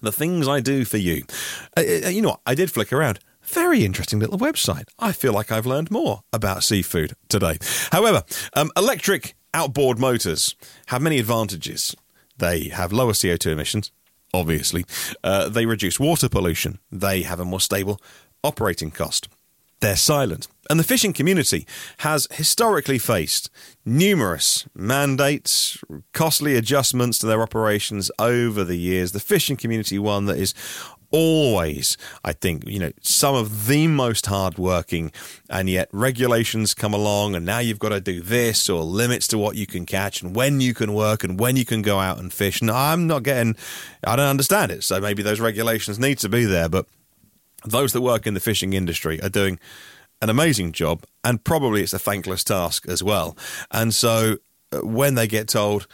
The 0.03 0.13
things 0.13 0.47
I 0.47 0.61
do 0.61 0.85
for 0.85 0.99
you. 0.99 1.25
Uh, 1.77 1.83
uh 2.05 2.09
you 2.09 2.21
know 2.21 2.31
what? 2.31 2.41
I 2.47 2.55
did 2.55 2.71
flick 2.71 2.93
around. 2.93 3.19
Very 3.43 3.85
interesting 3.85 4.19
little 4.19 4.39
website. 4.39 4.89
I 4.99 5.13
feel 5.13 5.33
like 5.33 5.53
I've 5.53 5.67
learned 5.67 5.91
more 5.91 6.23
about 6.33 6.65
seafood 6.65 7.15
today. 7.29 7.59
However, 7.93 8.25
um, 8.55 8.71
electric 8.77 9.37
outboard 9.55 9.99
motors 9.99 10.55
have 10.89 11.01
many 11.01 11.19
advantages. 11.19 11.97
They 12.37 12.69
have 12.69 12.93
lower 12.93 13.13
CO2 13.13 13.53
emissions, 13.53 13.91
obviously. 14.37 14.85
Uh, 15.25 15.49
they 15.49 15.67
reduce 15.67 15.99
water 15.99 16.29
pollution. 16.29 16.79
They 16.91 17.23
have 17.23 17.41
a 17.41 17.45
more 17.45 17.61
stable 17.61 18.01
operating 18.43 18.91
cost. 18.91 19.29
They're 19.81 19.97
silent. 19.97 20.49
And 20.71 20.81
the 20.81 20.85
fishing 20.85 21.13
community 21.13 21.67
has 21.99 22.27
historically 22.31 22.99
faced 22.99 23.51
numerous 23.85 24.67
mandates, 24.75 25.79
costly 26.13 26.57
adjustments 26.57 27.19
to 27.19 27.27
their 27.27 27.43
operations 27.43 28.11
over 28.19 28.65
the 28.65 28.77
years. 28.77 29.13
The 29.13 29.21
fishing 29.21 29.57
community, 29.57 29.99
one 29.99 30.25
that 30.27 30.39
is 30.39 30.55
always, 31.11 31.97
I 32.25 32.33
think, 32.33 32.67
you 32.67 32.79
know, 32.79 32.93
some 33.01 33.35
of 33.35 33.67
the 33.67 33.87
most 33.87 34.27
hardworking, 34.27 35.13
and 35.49 35.69
yet 35.69 35.89
regulations 35.93 36.75
come 36.75 36.95
along, 36.95 37.35
and 37.35 37.47
now 37.47 37.59
you've 37.59 37.79
got 37.79 37.91
to 37.91 38.01
do 38.01 38.21
this 38.21 38.69
or 38.69 38.83
limits 38.83 39.27
to 39.29 39.39
what 39.39 39.57
you 39.57 39.67
can 39.67 39.87
catch 39.87 40.23
and 40.23 40.35
when 40.35 40.61
you 40.61 40.75
can 40.75 40.95
work 40.95 41.25
and 41.25 41.39
when 41.39 41.57
you 41.57 41.65
can 41.65 41.83
go 41.83 41.99
out 41.99 42.19
and 42.19 42.33
fish. 42.33 42.61
And 42.61 42.71
I'm 42.71 43.07
not 43.07 43.23
getting, 43.23 43.57
I 44.05 44.17
don't 44.17 44.29
understand 44.29 44.73
it. 44.73 44.85
So 44.85 45.01
maybe 45.01 45.23
those 45.23 45.41
regulations 45.41 45.99
need 45.99 46.19
to 46.19 46.29
be 46.29 46.45
there, 46.45 46.69
but 46.69 46.87
those 47.65 47.93
that 47.93 48.01
work 48.01 48.27
in 48.27 48.35
the 48.35 48.41
fishing 48.41 48.73
industry 48.73 49.21
are 49.23 49.29
doing 49.29 49.59
an 50.23 50.31
amazing 50.31 50.73
job, 50.73 51.05
and 51.25 51.43
probably 51.45 51.83
it's 51.83 51.93
a 51.93 51.99
thankless 51.99 52.43
task 52.43 52.89
as 52.89 53.03
well. 53.03 53.37
And 53.71 53.93
so 53.93 54.37
uh, 54.73 54.79
when 54.79 55.15
they 55.15 55.27
get 55.27 55.49
told, 55.49 55.87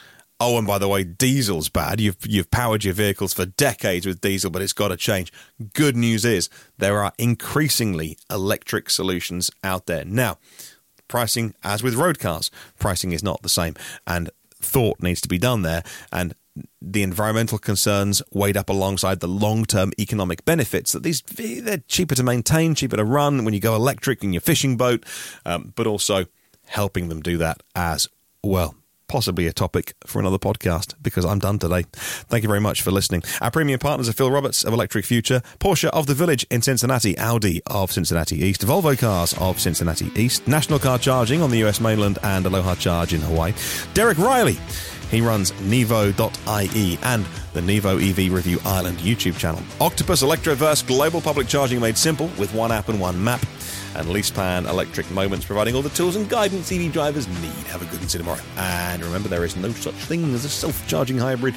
Oh, 0.44 0.58
and 0.58 0.66
by 0.66 0.78
the 0.78 0.88
way, 0.88 1.04
diesel's 1.04 1.68
bad. 1.68 2.00
You've 2.00 2.16
you've 2.26 2.50
powered 2.50 2.82
your 2.82 2.94
vehicles 2.94 3.32
for 3.32 3.46
decades 3.46 4.04
with 4.04 4.20
diesel, 4.20 4.50
but 4.50 4.60
it's 4.60 4.72
got 4.72 4.88
to 4.88 4.96
change. 4.96 5.32
Good 5.72 5.96
news 5.96 6.24
is 6.24 6.50
there 6.78 7.00
are 7.00 7.12
increasingly 7.16 8.18
electric 8.28 8.90
solutions 8.90 9.52
out 9.62 9.86
there. 9.86 10.04
Now, 10.04 10.38
pricing 11.06 11.54
as 11.62 11.84
with 11.84 11.94
road 11.94 12.18
cars, 12.18 12.50
pricing 12.80 13.12
is 13.12 13.22
not 13.22 13.42
the 13.42 13.48
same 13.48 13.76
and 14.04 14.30
thought 14.56 15.00
needs 15.00 15.20
to 15.20 15.28
be 15.28 15.38
done 15.38 15.62
there 15.62 15.84
and 16.10 16.34
the 16.80 17.04
environmental 17.04 17.58
concerns 17.58 18.20
weighed 18.32 18.56
up 18.56 18.68
alongside 18.68 19.20
the 19.20 19.28
long-term 19.28 19.92
economic 19.98 20.44
benefits 20.44 20.90
that 20.90 21.04
these 21.04 21.22
they're 21.22 21.84
cheaper 21.86 22.16
to 22.16 22.22
maintain, 22.24 22.74
cheaper 22.74 22.96
to 22.96 23.04
run 23.04 23.44
when 23.44 23.54
you 23.54 23.60
go 23.60 23.76
electric 23.76 24.24
in 24.24 24.32
your 24.32 24.40
fishing 24.40 24.76
boat, 24.76 25.06
um, 25.46 25.72
but 25.76 25.86
also 25.86 26.26
helping 26.66 27.08
them 27.08 27.22
do 27.22 27.38
that 27.38 27.62
as 27.76 28.08
well 28.42 28.74
possibly 29.08 29.46
a 29.46 29.52
topic 29.52 29.94
for 30.06 30.20
another 30.20 30.38
podcast 30.38 30.94
because 31.02 31.24
I'm 31.24 31.38
done 31.38 31.58
today. 31.58 31.84
Thank 31.92 32.42
you 32.42 32.48
very 32.48 32.60
much 32.60 32.82
for 32.82 32.90
listening. 32.90 33.22
Our 33.40 33.50
premium 33.50 33.78
partners 33.78 34.08
are 34.08 34.12
Phil 34.12 34.30
Roberts 34.30 34.64
of 34.64 34.72
Electric 34.72 35.04
Future, 35.04 35.42
Porsche 35.58 35.88
of 35.90 36.06
the 36.06 36.14
Village 36.14 36.46
in 36.50 36.62
Cincinnati, 36.62 37.16
Audi 37.18 37.60
of 37.66 37.92
Cincinnati 37.92 38.38
East, 38.38 38.62
Volvo 38.62 38.98
Cars 38.98 39.34
of 39.38 39.60
Cincinnati 39.60 40.10
East, 40.14 40.46
National 40.48 40.78
Car 40.78 40.98
Charging 40.98 41.42
on 41.42 41.50
the 41.50 41.64
US 41.64 41.80
mainland, 41.80 42.18
and 42.22 42.46
Aloha 42.46 42.74
Charge 42.74 43.12
in 43.14 43.20
Hawaii. 43.20 43.52
Derek 43.94 44.18
Riley. 44.18 44.58
He 45.10 45.20
runs 45.20 45.52
Nevo.ie 45.52 46.98
and 47.02 47.26
the 47.52 47.60
Nevo 47.60 48.00
EV 48.00 48.32
Review 48.32 48.58
Ireland 48.64 48.96
YouTube 48.98 49.36
channel. 49.36 49.62
Octopus 49.78 50.22
Electroverse 50.22 50.86
Global 50.86 51.20
Public 51.20 51.48
Charging 51.48 51.80
made 51.80 51.98
simple 51.98 52.30
with 52.38 52.54
one 52.54 52.72
app 52.72 52.88
and 52.88 52.98
one 52.98 53.22
map 53.22 53.44
and 53.94 54.08
LeasePlan 54.08 54.68
Electric 54.68 55.10
Moments, 55.10 55.44
providing 55.44 55.74
all 55.74 55.82
the 55.82 55.90
tools 55.90 56.16
and 56.16 56.28
guidance 56.28 56.72
EV 56.72 56.92
drivers 56.92 57.28
need. 57.40 57.52
Have 57.68 57.82
a 57.82 57.86
good 57.86 58.00
one, 58.00 58.08
tomorrow. 58.08 58.40
And 58.56 59.02
remember, 59.02 59.28
there 59.28 59.44
is 59.44 59.56
no 59.56 59.70
such 59.72 59.94
thing 59.94 60.34
as 60.34 60.44
a 60.44 60.48
self 60.48 60.86
charging 60.88 61.18
hybrid. 61.18 61.54